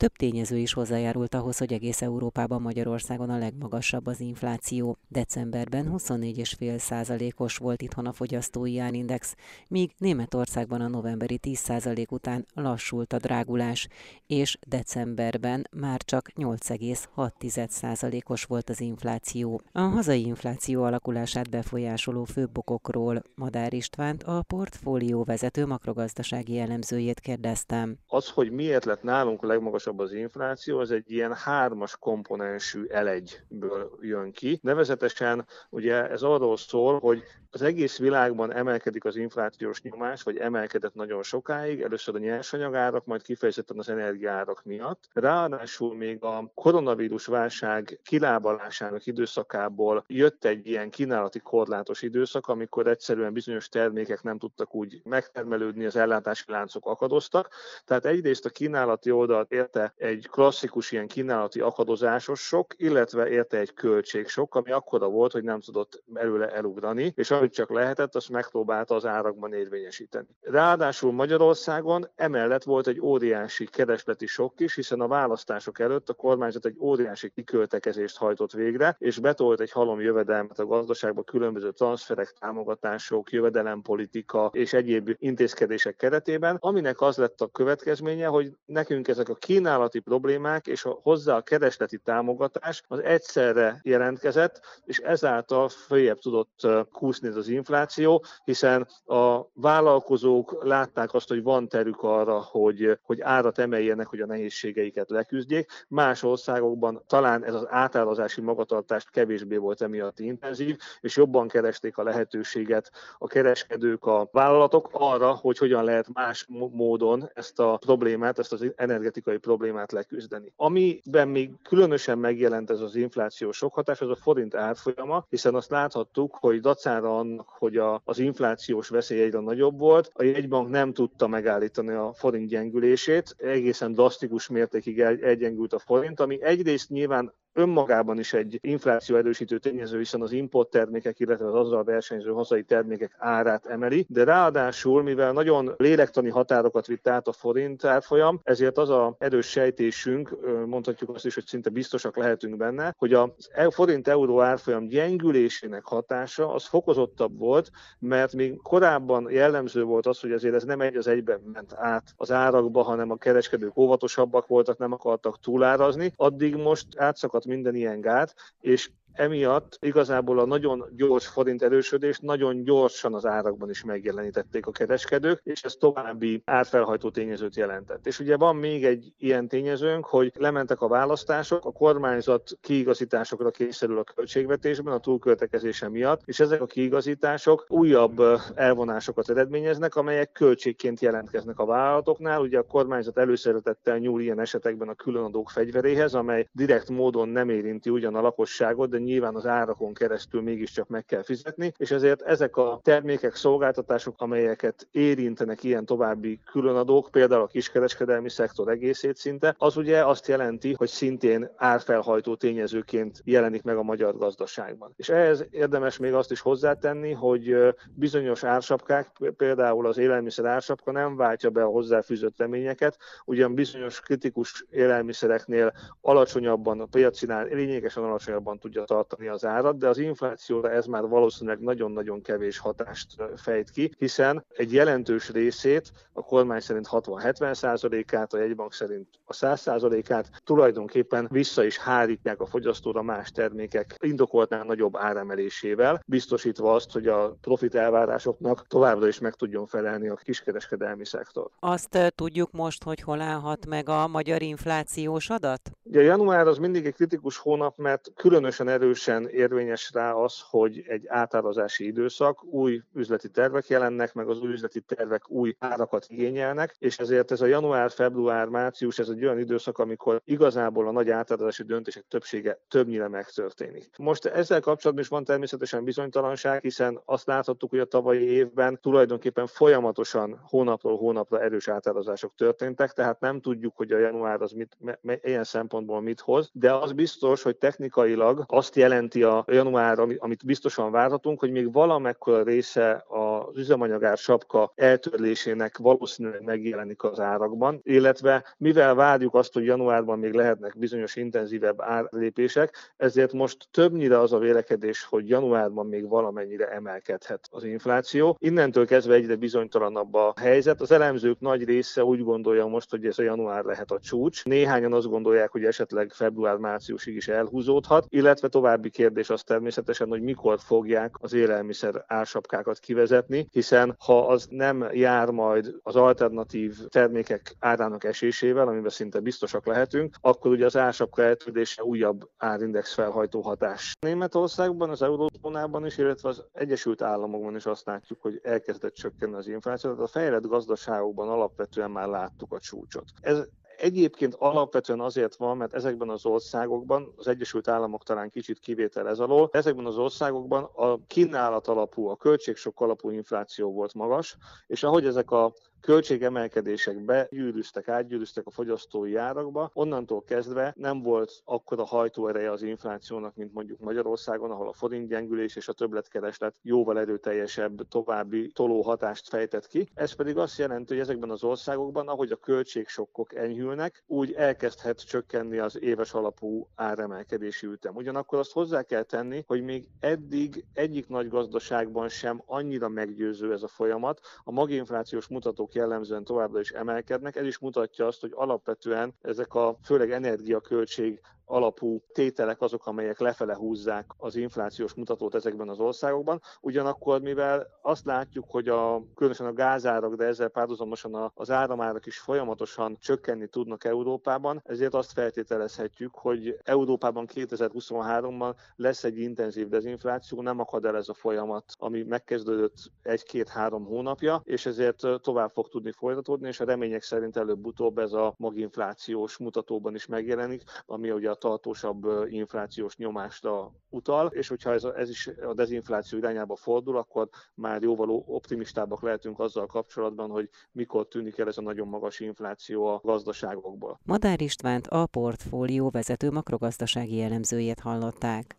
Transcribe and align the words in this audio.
Több 0.00 0.12
tényező 0.12 0.56
is 0.56 0.72
hozzájárult 0.72 1.34
ahhoz, 1.34 1.58
hogy 1.58 1.72
egész 1.72 2.02
Európában 2.02 2.62
Magyarországon 2.62 3.30
a 3.30 3.38
legmagasabb 3.38 4.06
az 4.06 4.20
infláció. 4.20 4.96
Decemberben 5.08 5.92
24,5 5.92 6.78
százalékos 6.78 7.56
volt 7.56 7.82
itthon 7.82 8.06
a 8.06 8.12
fogyasztói 8.12 8.78
árindex, 8.78 9.34
míg 9.68 9.90
Németországban 9.98 10.80
a 10.80 10.88
novemberi 10.88 11.38
10 11.38 11.58
százalék 11.58 12.12
után 12.12 12.46
lassult 12.54 13.12
a 13.12 13.18
drágulás, 13.18 13.88
és 14.26 14.58
decemberben 14.66 15.68
már 15.70 16.00
csak 16.02 16.30
8,6 16.36 17.68
százalékos 17.68 18.44
volt 18.44 18.70
az 18.70 18.80
infláció. 18.80 19.60
A 19.72 19.80
hazai 19.80 20.26
infláció 20.26 20.82
alakulását 20.82 21.50
befolyásoló 21.50 22.24
főbb 22.24 22.58
okokról 22.58 23.22
Madár 23.34 23.72
Istvánt, 23.72 24.22
a 24.22 24.42
portfólió 24.42 25.24
vezető 25.24 25.66
makrogazdasági 25.66 26.58
elemzőjét 26.58 27.20
kérdeztem. 27.20 27.96
Az, 28.06 28.28
hogy 28.28 28.50
miért 28.50 28.84
lett 28.84 29.02
nálunk 29.02 29.42
a 29.42 29.46
legmagasabb 29.46 29.88
az 29.98 30.12
infláció, 30.12 30.78
az 30.78 30.90
egy 30.90 31.10
ilyen 31.10 31.34
hármas 31.34 31.96
komponensű 31.98 32.84
elegyből 32.84 33.98
jön 34.00 34.32
ki. 34.32 34.58
Nevezetesen 34.62 35.46
ugye 35.70 36.08
ez 36.08 36.22
arról 36.22 36.56
szól, 36.56 36.98
hogy 36.98 37.22
az 37.52 37.62
egész 37.62 37.98
világban 37.98 38.52
emelkedik 38.52 39.04
az 39.04 39.16
inflációs 39.16 39.82
nyomás, 39.82 40.22
vagy 40.22 40.36
emelkedett 40.36 40.94
nagyon 40.94 41.22
sokáig, 41.22 41.80
először 41.80 42.14
a 42.14 42.18
nyersanyagárak, 42.18 43.04
majd 43.04 43.22
kifejezetten 43.22 43.78
az 43.78 43.88
energiárak 43.88 44.64
miatt. 44.64 45.08
Ráadásul 45.12 45.96
még 45.96 46.22
a 46.22 46.50
koronavírus 46.54 47.26
válság 47.26 48.00
kilábalásának 48.02 49.06
időszakából 49.06 50.04
jött 50.06 50.44
egy 50.44 50.66
ilyen 50.66 50.90
kínálati 50.90 51.38
korlátos 51.38 52.02
időszak, 52.02 52.46
amikor 52.46 52.86
egyszerűen 52.86 53.32
bizonyos 53.32 53.68
termékek 53.68 54.22
nem 54.22 54.38
tudtak 54.38 54.74
úgy 54.74 55.00
megtermelődni, 55.04 55.84
az 55.84 55.96
ellátási 55.96 56.44
láncok 56.46 56.86
akadoztak. 56.86 57.48
Tehát 57.84 58.04
egyrészt 58.04 58.44
a 58.44 58.50
kínálati 58.50 59.10
oldalt 59.10 59.52
érte 59.52 59.79
egy 59.96 60.28
klasszikus 60.30 60.92
ilyen 60.92 61.06
kínálati 61.06 61.60
akadozásos 61.60 62.40
sok, 62.40 62.74
illetve 62.76 63.28
érte 63.28 63.58
egy 63.58 63.74
költségsok, 63.74 64.54
ami 64.54 64.70
akkora 64.70 65.08
volt, 65.08 65.32
hogy 65.32 65.44
nem 65.44 65.60
tudott 65.60 66.02
előle 66.14 66.48
elugrani, 66.48 67.12
és 67.16 67.30
amit 67.30 67.52
csak 67.52 67.70
lehetett, 67.70 68.14
azt 68.14 68.30
megpróbálta 68.30 68.94
az 68.94 69.06
árakban 69.06 69.52
érvényesíteni. 69.52 70.26
Ráadásul 70.40 71.12
Magyarországon 71.12 72.10
emellett 72.16 72.62
volt 72.62 72.86
egy 72.86 73.00
óriási 73.00 73.64
keresleti 73.64 74.26
sok 74.26 74.60
is, 74.60 74.74
hiszen 74.74 75.00
a 75.00 75.08
választások 75.08 75.78
előtt 75.78 76.08
a 76.08 76.14
kormányzat 76.14 76.66
egy 76.66 76.76
óriási 76.80 77.30
kiköltekezést 77.30 78.16
hajtott 78.16 78.52
végre, 78.52 78.96
és 78.98 79.18
betolt 79.18 79.60
egy 79.60 79.70
halom 79.70 80.00
jövedelmet 80.00 80.58
a 80.58 80.66
gazdaságba 80.66 81.22
különböző 81.22 81.70
transferek, 81.70 82.32
támogatások, 82.38 83.32
jövedelempolitika 83.32 84.50
és 84.52 84.72
egyéb 84.72 85.14
intézkedések 85.18 85.96
keretében, 85.96 86.56
aminek 86.60 87.00
az 87.00 87.16
lett 87.16 87.40
a 87.40 87.46
következménye, 87.46 88.26
hogy 88.26 88.52
nekünk 88.66 89.08
ezek 89.08 89.28
a 89.28 89.34
kínálati 89.34 89.69
problémák 90.04 90.66
és 90.66 90.84
a 90.84 90.98
hozzá 91.02 91.36
a 91.36 91.40
keresleti 91.40 91.98
támogatás 91.98 92.82
az 92.88 92.98
egyszerre 92.98 93.80
jelentkezett, 93.82 94.60
és 94.84 94.98
ezáltal 94.98 95.68
följebb 95.68 96.18
tudott 96.18 96.66
kúszni 96.92 97.28
az 97.28 97.48
infláció, 97.48 98.24
hiszen 98.44 98.88
a 99.04 99.40
vállalkozók 99.54 100.64
látták 100.64 101.14
azt, 101.14 101.28
hogy 101.28 101.42
van 101.42 101.68
terük 101.68 102.02
arra, 102.02 102.40
hogy, 102.40 102.98
hogy 103.02 103.20
árat 103.20 103.58
emeljenek, 103.58 104.06
hogy 104.06 104.20
a 104.20 104.26
nehézségeiket 104.26 105.10
leküzdjék. 105.10 105.70
Más 105.88 106.22
országokban 106.22 107.02
talán 107.06 107.44
ez 107.44 107.54
az 107.54 107.66
átárazási 107.68 108.40
magatartást 108.40 109.10
kevésbé 109.10 109.56
volt 109.56 109.82
emiatt 109.82 110.18
intenzív, 110.18 110.76
és 111.00 111.16
jobban 111.16 111.48
keresték 111.48 111.96
a 111.96 112.02
lehetőséget 112.02 112.90
a 113.18 113.26
kereskedők, 113.26 114.04
a 114.04 114.28
vállalatok 114.32 114.88
arra, 114.92 115.34
hogy 115.34 115.58
hogyan 115.58 115.84
lehet 115.84 116.08
más 116.12 116.46
módon 116.48 117.30
ezt 117.34 117.60
a 117.60 117.76
problémát, 117.76 118.38
ezt 118.38 118.52
az 118.52 118.72
energetikai 118.76 119.36
problémát 119.36 119.59
leküzdeni. 119.92 120.52
Amiben 120.56 121.28
még 121.28 121.50
különösen 121.62 122.18
megjelent 122.18 122.70
ez 122.70 122.80
az 122.80 122.94
inflációs 122.94 123.56
sok 123.56 123.74
hatás, 123.74 124.00
az 124.00 124.08
a 124.08 124.16
forint 124.16 124.54
árfolyama, 124.54 125.26
hiszen 125.28 125.54
azt 125.54 125.70
láthattuk, 125.70 126.36
hogy 126.40 126.60
dacára 126.60 127.18
annak, 127.18 127.48
hogy 127.48 127.76
a, 127.76 128.00
az 128.04 128.18
inflációs 128.18 128.88
veszély 128.88 129.22
egyre 129.22 129.40
nagyobb 129.40 129.78
volt. 129.78 130.10
A 130.14 130.22
jegybank 130.22 130.68
nem 130.68 130.92
tudta 130.92 131.26
megállítani 131.26 131.92
a 131.92 132.12
forint 132.12 132.48
gyengülését, 132.48 133.34
egészen 133.38 133.92
drasztikus 133.92 134.48
mértékig 134.48 135.00
elgyengült 135.00 135.72
a 135.72 135.78
forint, 135.78 136.20
ami 136.20 136.42
egyrészt 136.42 136.88
nyilván 136.88 137.32
önmagában 137.52 138.18
is 138.18 138.32
egy 138.32 138.58
infláció 138.62 139.16
erősítő 139.16 139.58
tényező, 139.58 139.98
hiszen 139.98 140.22
az 140.22 140.32
importtermékek, 140.32 141.20
illetve 141.20 141.46
az 141.46 141.54
azzal 141.54 141.84
versenyző 141.84 142.30
hazai 142.30 142.62
termékek 142.62 143.16
árát 143.18 143.66
emeli, 143.66 144.06
de 144.08 144.24
ráadásul, 144.24 145.02
mivel 145.02 145.32
nagyon 145.32 145.74
lélektani 145.76 146.28
határokat 146.28 146.86
vitt 146.86 147.08
át 147.08 147.28
a 147.28 147.32
forint 147.32 147.84
árfolyam, 147.84 148.40
ezért 148.42 148.78
az 148.78 148.90
a 148.90 149.14
erős 149.18 149.46
sejtésünk, 149.46 150.36
mondhatjuk 150.66 151.14
azt 151.14 151.26
is, 151.26 151.34
hogy 151.34 151.46
szinte 151.46 151.70
biztosak 151.70 152.16
lehetünk 152.16 152.56
benne, 152.56 152.94
hogy 152.98 153.12
a 153.12 153.34
e- 153.52 153.70
forint-euró 153.70 154.40
árfolyam 154.40 154.88
gyengülésének 154.88 155.84
hatása 155.84 156.52
az 156.52 156.66
fokozottabb 156.66 157.38
volt, 157.38 157.70
mert 157.98 158.32
még 158.32 158.56
korábban 158.62 159.30
jellemző 159.30 159.82
volt 159.82 160.06
az, 160.06 160.20
hogy 160.20 160.32
azért 160.32 160.54
ez 160.54 160.64
nem 160.64 160.80
egy 160.80 160.96
az 160.96 161.06
egyben 161.06 161.40
ment 161.52 161.72
át 161.74 162.12
az 162.16 162.30
árakba, 162.30 162.82
hanem 162.82 163.10
a 163.10 163.16
kereskedők 163.16 163.76
óvatosabbak 163.76 164.46
voltak, 164.46 164.78
nem 164.78 164.92
akartak 164.92 165.40
túlárazni, 165.40 166.12
addig 166.16 166.56
most 166.56 166.86
átszakadt 166.96 167.39
minden 167.44 167.74
ilyen 167.74 168.00
gát, 168.00 168.34
és 168.60 168.90
emiatt 169.12 169.78
igazából 169.80 170.38
a 170.38 170.46
nagyon 170.46 170.84
gyors 170.96 171.26
forint 171.26 171.62
erősödés 171.62 172.18
nagyon 172.18 172.62
gyorsan 172.62 173.14
az 173.14 173.26
árakban 173.26 173.70
is 173.70 173.84
megjelenítették 173.84 174.66
a 174.66 174.70
kereskedők, 174.70 175.40
és 175.42 175.62
ez 175.62 175.74
további 175.74 176.42
árfelhajtó 176.44 177.10
tényezőt 177.10 177.56
jelentett. 177.56 178.06
És 178.06 178.20
ugye 178.20 178.36
van 178.36 178.56
még 178.56 178.84
egy 178.84 179.12
ilyen 179.18 179.48
tényezőnk, 179.48 180.04
hogy 180.04 180.32
lementek 180.36 180.80
a 180.80 180.88
választások, 180.88 181.64
a 181.64 181.72
kormányzat 181.72 182.50
kiigazításokra 182.60 183.50
készül 183.50 183.98
a 183.98 184.04
költségvetésben 184.04 184.94
a 184.94 184.98
túlköltekezése 184.98 185.88
miatt, 185.88 186.22
és 186.24 186.40
ezek 186.40 186.60
a 186.60 186.66
kiigazítások 186.66 187.64
újabb 187.68 188.22
elvonásokat 188.54 189.30
eredményeznek, 189.30 189.96
amelyek 189.96 190.32
költségként 190.32 191.00
jelentkeznek 191.00 191.58
a 191.58 191.64
vállalatoknál. 191.66 192.40
Ugye 192.40 192.58
a 192.58 192.62
kormányzat 192.62 193.18
előszeretettel 193.18 193.98
nyúl 193.98 194.20
ilyen 194.20 194.40
esetekben 194.40 194.88
a 194.88 194.94
különadók 194.94 195.50
fegyveréhez, 195.50 196.14
amely 196.14 196.46
direkt 196.52 196.88
módon 196.88 197.28
nem 197.28 197.48
érinti 197.48 197.90
ugyan 197.90 198.14
a 198.14 198.20
lakosságot, 198.20 198.90
de 198.90 198.98
nyilván 199.10 199.34
az 199.34 199.46
árakon 199.46 199.94
keresztül 199.94 200.42
mégiscsak 200.42 200.88
meg 200.88 201.04
kell 201.04 201.22
fizetni, 201.22 201.72
és 201.76 201.90
ezért 201.90 202.22
ezek 202.22 202.56
a 202.56 202.80
termékek, 202.82 203.34
szolgáltatások, 203.34 204.14
amelyeket 204.18 204.88
érintenek 204.90 205.62
ilyen 205.62 205.84
további 205.84 206.40
különadók, 206.50 207.08
például 207.10 207.42
a 207.42 207.46
kiskereskedelmi 207.46 208.30
szektor 208.30 208.68
egészét 208.68 209.16
szinte, 209.16 209.54
az 209.58 209.76
ugye 209.76 210.06
azt 210.06 210.28
jelenti, 210.28 210.74
hogy 210.76 210.88
szintén 210.88 211.50
árfelhajtó 211.56 212.34
tényezőként 212.34 213.20
jelenik 213.24 213.62
meg 213.62 213.76
a 213.76 213.82
magyar 213.82 214.16
gazdaságban. 214.16 214.92
És 214.96 215.08
ehhez 215.08 215.46
érdemes 215.50 215.98
még 215.98 216.14
azt 216.14 216.30
is 216.30 216.40
hozzátenni, 216.40 217.12
hogy 217.12 217.56
bizonyos 217.94 218.44
ársapkák, 218.44 219.06
például 219.36 219.86
az 219.86 219.98
élelmiszer 219.98 220.44
ársapka 220.44 220.92
nem 220.92 221.16
váltja 221.16 221.50
be 221.50 221.62
a 221.62 221.68
hozzáfűzött 221.68 222.38
reményeket, 222.38 222.96
ugyan 223.24 223.54
bizonyos 223.54 224.00
kritikus 224.00 224.64
élelmiszereknél 224.70 225.72
alacsonyabban, 226.00 226.80
a 226.80 226.86
piacinál 226.86 227.44
lényegesen 227.44 228.02
alacsonyabban 228.02 228.58
tudja 228.58 228.84
tartani 228.90 229.28
az 229.28 229.44
árat, 229.44 229.78
de 229.78 229.88
az 229.88 229.98
inflációra 229.98 230.70
ez 230.70 230.86
már 230.86 231.08
valószínűleg 231.08 231.60
nagyon-nagyon 231.60 232.22
kevés 232.22 232.58
hatást 232.58 233.06
fejt 233.36 233.70
ki, 233.70 233.92
hiszen 233.98 234.44
egy 234.56 234.72
jelentős 234.72 235.30
részét, 235.30 235.92
a 236.12 236.22
kormány 236.22 236.60
szerint 236.60 236.88
60-70 236.90 237.54
százalékát, 237.54 238.32
a 238.32 238.38
jegybank 238.38 238.72
szerint 238.72 239.08
a 239.24 239.32
100 239.32 239.60
százalékát 239.60 240.30
tulajdonképpen 240.44 241.28
vissza 241.30 241.64
is 241.64 241.78
hárítják 241.78 242.40
a 242.40 242.46
fogyasztóra 242.46 243.02
más 243.02 243.30
termékek 243.30 243.96
indokoltnál 244.00 244.64
nagyobb 244.64 244.96
áremelésével, 244.96 246.02
biztosítva 246.06 246.74
azt, 246.74 246.92
hogy 246.92 247.06
a 247.06 247.36
profit 247.40 247.74
elvárásoknak 247.74 248.66
továbbra 248.66 249.06
is 249.06 249.18
meg 249.18 249.34
tudjon 249.34 249.66
felelni 249.66 250.08
a 250.08 250.14
kiskereskedelmi 250.14 251.06
szektor. 251.06 251.50
Azt 251.58 252.12
tudjuk 252.14 252.50
most, 252.52 252.82
hogy 252.82 253.00
hol 253.00 253.20
állhat 253.20 253.66
meg 253.66 253.88
a 253.88 254.08
magyar 254.08 254.42
inflációs 254.42 255.30
adat? 255.30 255.70
Ugye 255.82 256.02
január 256.02 256.46
az 256.46 256.58
mindig 256.58 256.86
egy 256.86 256.94
kritikus 256.94 257.36
hónap, 257.36 257.76
mert 257.76 258.12
különösen 258.14 258.68
erősen 258.80 259.28
érvényes 259.28 259.90
rá 259.92 260.12
az, 260.12 260.40
hogy 260.50 260.84
egy 260.86 261.04
átárazási 261.08 261.86
időszak, 261.86 262.44
új 262.44 262.82
üzleti 262.94 263.28
tervek 263.28 263.68
jelennek, 263.68 264.14
meg 264.14 264.28
az 264.28 264.40
új 264.40 264.52
üzleti 264.52 264.80
tervek 264.80 265.30
új 265.30 265.56
árakat 265.58 266.06
igényelnek, 266.08 266.74
és 266.78 266.98
ezért 266.98 267.30
ez 267.30 267.40
a 267.40 267.46
január, 267.46 267.90
február, 267.90 268.48
március, 268.48 268.98
ez 268.98 269.08
egy 269.08 269.24
olyan 269.24 269.38
időszak, 269.38 269.78
amikor 269.78 270.20
igazából 270.24 270.88
a 270.88 270.90
nagy 270.90 271.10
átárazási 271.10 271.62
döntések 271.62 272.04
többsége 272.08 272.58
többnyire 272.68 273.08
megtörténik. 273.08 273.90
Most 273.98 274.24
ezzel 274.24 274.60
kapcsolatban 274.60 275.04
is 275.04 275.10
van 275.10 275.24
természetesen 275.24 275.84
bizonytalanság, 275.84 276.62
hiszen 276.62 277.00
azt 277.04 277.26
láthattuk, 277.26 277.70
hogy 277.70 277.78
a 277.78 277.84
tavalyi 277.84 278.24
évben 278.24 278.80
tulajdonképpen 278.80 279.46
folyamatosan 279.46 280.40
hónapról 280.42 280.96
hónapra 280.96 281.40
erős 281.40 281.68
átárazások 281.68 282.32
történtek, 282.36 282.92
tehát 282.92 283.20
nem 283.20 283.40
tudjuk, 283.40 283.76
hogy 283.76 283.92
a 283.92 283.98
január 283.98 284.40
az 284.40 284.52
mit, 284.52 284.76
ilyen 285.22 285.44
szempontból 285.44 286.00
mit 286.00 286.20
hoz, 286.20 286.50
de 286.52 286.74
az 286.74 286.92
biztos, 286.92 287.42
hogy 287.42 287.56
technikailag 287.56 288.44
azt 288.46 288.69
jelenti 288.76 289.22
a 289.22 289.44
január, 289.48 289.98
amit 290.18 290.44
biztosan 290.44 290.90
várhatunk, 290.90 291.40
hogy 291.40 291.50
még 291.50 291.72
valamekkora 291.72 292.42
része 292.42 293.04
az 293.08 293.58
üzemanyagár 293.58 294.16
sapka 294.16 294.72
eltörlésének 294.74 295.78
valószínűleg 295.78 296.42
megjelenik 296.44 297.02
az 297.02 297.20
árakban, 297.20 297.80
illetve 297.82 298.54
mivel 298.56 298.94
várjuk 298.94 299.34
azt, 299.34 299.52
hogy 299.52 299.64
januárban 299.64 300.18
még 300.18 300.32
lehetnek 300.32 300.78
bizonyos 300.78 301.16
intenzívebb 301.16 301.80
árlépések, 301.80 302.92
ezért 302.96 303.32
most 303.32 303.68
többnyire 303.70 304.18
az 304.18 304.32
a 304.32 304.38
vélekedés, 304.38 305.04
hogy 305.04 305.28
januárban 305.28 305.86
még 305.86 306.08
valamennyire 306.08 306.68
emelkedhet 306.68 307.48
az 307.50 307.64
infláció. 307.64 308.36
Innentől 308.40 308.86
kezdve 308.86 309.14
egyre 309.14 309.36
bizonytalanabb 309.36 310.14
a 310.14 310.32
helyzet. 310.40 310.80
Az 310.80 310.90
elemzők 310.90 311.40
nagy 311.40 311.64
része 311.64 312.04
úgy 312.04 312.22
gondolja 312.22 312.66
most, 312.66 312.90
hogy 312.90 313.06
ez 313.06 313.18
a 313.18 313.22
január 313.22 313.64
lehet 313.64 313.90
a 313.90 313.98
csúcs. 313.98 314.44
Néhányan 314.44 314.92
azt 314.92 315.08
gondolják, 315.08 315.50
hogy 315.50 315.64
esetleg 315.64 316.12
február-márciusig 316.12 317.16
is 317.16 317.28
elhúzódhat, 317.28 318.06
illetve 318.08 318.48
további 318.60 318.90
kérdés 318.90 319.30
az 319.30 319.42
természetesen, 319.42 320.08
hogy 320.08 320.22
mikor 320.22 320.58
fogják 320.58 321.14
az 321.18 321.32
élelmiszer 321.32 322.04
ársapkákat 322.06 322.78
kivezetni, 322.78 323.46
hiszen 323.50 323.96
ha 323.98 324.26
az 324.26 324.46
nem 324.50 324.88
jár 324.92 325.30
majd 325.30 325.74
az 325.82 325.96
alternatív 325.96 326.76
termékek 326.88 327.56
árának 327.58 328.04
esésével, 328.04 328.68
amiben 328.68 328.90
szinte 328.90 329.20
biztosak 329.20 329.66
lehetünk, 329.66 330.16
akkor 330.20 330.50
ugye 330.50 330.64
az 330.64 330.76
ársapka 330.76 331.22
eltűnése 331.22 331.82
újabb 331.82 332.28
árindex 332.36 332.94
felhajtó 332.94 333.40
hatás. 333.40 333.92
Németországban, 334.00 334.90
az 334.90 335.02
eurózónában 335.02 335.86
is, 335.86 335.98
illetve 335.98 336.28
az 336.28 336.44
Egyesült 336.52 337.02
Államokban 337.02 337.56
is 337.56 337.66
azt 337.66 337.86
látjuk, 337.86 338.20
hogy 338.22 338.40
elkezdett 338.42 338.94
csökkenni 338.94 339.34
az 339.34 339.48
infláció. 339.48 339.90
Tehát 339.90 340.04
a 340.04 340.10
fejlett 340.18 340.46
gazdaságokban 340.46 341.28
alapvetően 341.28 341.90
már 341.90 342.08
láttuk 342.08 342.52
a 342.52 342.58
csúcsot. 342.58 343.04
Ez 343.20 343.46
egyébként 343.80 344.34
alapvetően 344.34 345.00
azért 345.00 345.36
van, 345.36 345.56
mert 345.56 345.74
ezekben 345.74 346.08
az 346.08 346.26
országokban, 346.26 347.12
az 347.16 347.28
Egyesült 347.28 347.68
Államok 347.68 348.04
talán 348.04 348.30
kicsit 348.30 348.58
kivétel 348.58 349.08
ez 349.08 349.18
alól, 349.18 349.48
ezekben 349.52 349.86
az 349.86 349.96
országokban 349.96 350.64
a 350.64 350.98
kínálat 351.06 351.66
alapú, 351.66 352.08
a 352.08 352.16
költségsok 352.16 352.80
alapú 352.80 353.10
infláció 353.10 353.72
volt 353.72 353.94
magas, 353.94 354.36
és 354.66 354.82
ahogy 354.82 355.06
ezek 355.06 355.30
a 355.30 355.52
költségemelkedések 355.80 357.04
begyűrűztek, 357.04 357.88
átgyűrűztek 357.88 358.46
a 358.46 358.50
fogyasztói 358.50 359.16
árakba, 359.16 359.70
onnantól 359.72 360.22
kezdve 360.22 360.72
nem 360.76 361.02
volt 361.02 361.42
akkora 361.44 361.84
hajtóereje 361.84 362.50
az 362.50 362.62
inflációnak, 362.62 363.36
mint 363.36 363.52
mondjuk 363.52 363.80
Magyarországon, 363.80 364.50
ahol 364.50 364.68
a 364.68 364.72
forint 364.72 365.08
gyengülés 365.08 365.56
és 365.56 365.68
a 365.68 365.72
többletkereslet 365.72 366.56
jóval 366.62 366.98
erőteljesebb 366.98 367.88
további 367.88 368.50
toló 368.52 368.82
hatást 368.82 369.28
fejtett 369.28 369.66
ki. 369.66 369.88
Ez 369.94 370.12
pedig 370.12 370.36
azt 370.36 370.58
jelenti, 370.58 370.92
hogy 370.92 371.02
ezekben 371.02 371.30
az 371.30 371.44
országokban, 371.44 372.08
ahogy 372.08 372.30
a 372.30 372.36
költségsokkok 372.36 373.34
enyhülnek, 373.34 374.02
úgy 374.06 374.32
elkezdhet 374.32 375.06
csökkenni 375.06 375.58
az 375.58 375.80
éves 375.80 376.12
alapú 376.12 376.68
áremelkedési 376.74 377.66
ütem. 377.66 377.94
Ugyanakkor 377.96 378.38
azt 378.38 378.52
hozzá 378.52 378.82
kell 378.82 379.02
tenni, 379.02 379.44
hogy 379.46 379.62
még 379.62 379.88
eddig 380.00 380.64
egyik 380.74 381.08
nagy 381.08 381.28
gazdaságban 381.28 382.08
sem 382.08 382.42
annyira 382.46 382.88
meggyőző 382.88 383.52
ez 383.52 383.62
a 383.62 383.68
folyamat. 383.68 384.20
A 384.44 384.50
maginflációs 384.50 385.28
mutatók 385.28 385.69
árak 385.70 385.88
jellemzően 385.88 386.24
továbbra 386.24 386.60
is 386.60 386.70
emelkednek. 386.70 387.36
Ez 387.36 387.46
is 387.46 387.58
mutatja 387.58 388.06
azt, 388.06 388.20
hogy 388.20 388.32
alapvetően 388.34 389.14
ezek 389.22 389.54
a 389.54 389.76
főleg 389.84 390.10
energiaköltség 390.10 391.20
alapú 391.50 392.02
tételek 392.12 392.60
azok, 392.60 392.86
amelyek 392.86 393.18
lefele 393.18 393.54
húzzák 393.54 394.06
az 394.16 394.36
inflációs 394.36 394.94
mutatót 394.94 395.34
ezekben 395.34 395.68
az 395.68 395.78
országokban. 395.78 396.40
Ugyanakkor, 396.60 397.20
mivel 397.20 397.66
azt 397.82 398.04
látjuk, 398.04 398.44
hogy 398.48 398.68
a, 398.68 399.02
különösen 399.14 399.46
a 399.46 399.52
gázárak, 399.52 400.14
de 400.14 400.24
ezzel 400.24 400.48
párhuzamosan 400.48 401.32
az 401.34 401.50
áramárak 401.50 402.06
is 402.06 402.18
folyamatosan 402.18 402.96
csökkenni 403.00 403.46
tudnak 403.46 403.84
Európában, 403.84 404.62
ezért 404.64 404.94
azt 404.94 405.12
feltételezhetjük, 405.12 406.14
hogy 406.14 406.58
Európában 406.62 407.28
2023-ban 407.34 408.54
lesz 408.76 409.04
egy 409.04 409.18
intenzív 409.18 409.68
dezinfláció, 409.68 410.42
nem 410.42 410.60
akad 410.60 410.84
el 410.84 410.96
ez 410.96 411.08
a 411.08 411.14
folyamat, 411.14 411.64
ami 411.78 412.02
megkezdődött 412.02 412.90
egy-két-három 413.02 413.84
hónapja, 413.84 414.40
és 414.44 414.66
ezért 414.66 415.06
tovább 415.22 415.50
fog 415.50 415.68
tudni 415.68 415.92
folytatódni, 415.92 416.48
és 416.48 416.60
a 416.60 416.64
remények 416.64 417.02
szerint 417.02 417.36
előbb-utóbb 417.36 417.98
ez 417.98 418.12
a 418.12 418.34
maginflációs 418.36 419.36
mutatóban 419.36 419.94
is 419.94 420.06
megjelenik, 420.06 420.62
ami 420.86 421.10
ugye 421.10 421.30
a 421.30 421.34
tartósabb 421.40 422.06
inflációs 422.28 422.96
nyomásra 422.96 423.72
utal, 423.88 424.26
és 424.26 424.48
hogyha 424.48 424.72
ez, 424.72 424.84
ez 424.84 425.08
is 425.08 425.26
a 425.26 425.54
dezinfláció 425.54 426.18
irányába 426.18 426.56
fordul, 426.56 426.96
akkor 426.96 427.28
már 427.54 427.82
jóval 427.82 428.24
optimistábbak 428.26 429.02
lehetünk 429.02 429.38
azzal 429.38 429.66
kapcsolatban, 429.66 430.30
hogy 430.30 430.48
mikor 430.72 431.08
tűnik 431.08 431.38
el 431.38 431.48
ez 431.48 431.58
a 431.58 431.62
nagyon 431.62 431.88
magas 431.88 432.20
infláció 432.20 432.86
a 432.86 433.00
gazdaságokból. 433.02 434.00
Madár 434.04 434.40
Istvánt 434.40 434.86
a 434.86 435.06
portfólió 435.06 435.90
vezető 435.90 436.30
makrogazdasági 436.30 437.22
elemzőjét 437.22 437.80
hallották. 437.80 438.56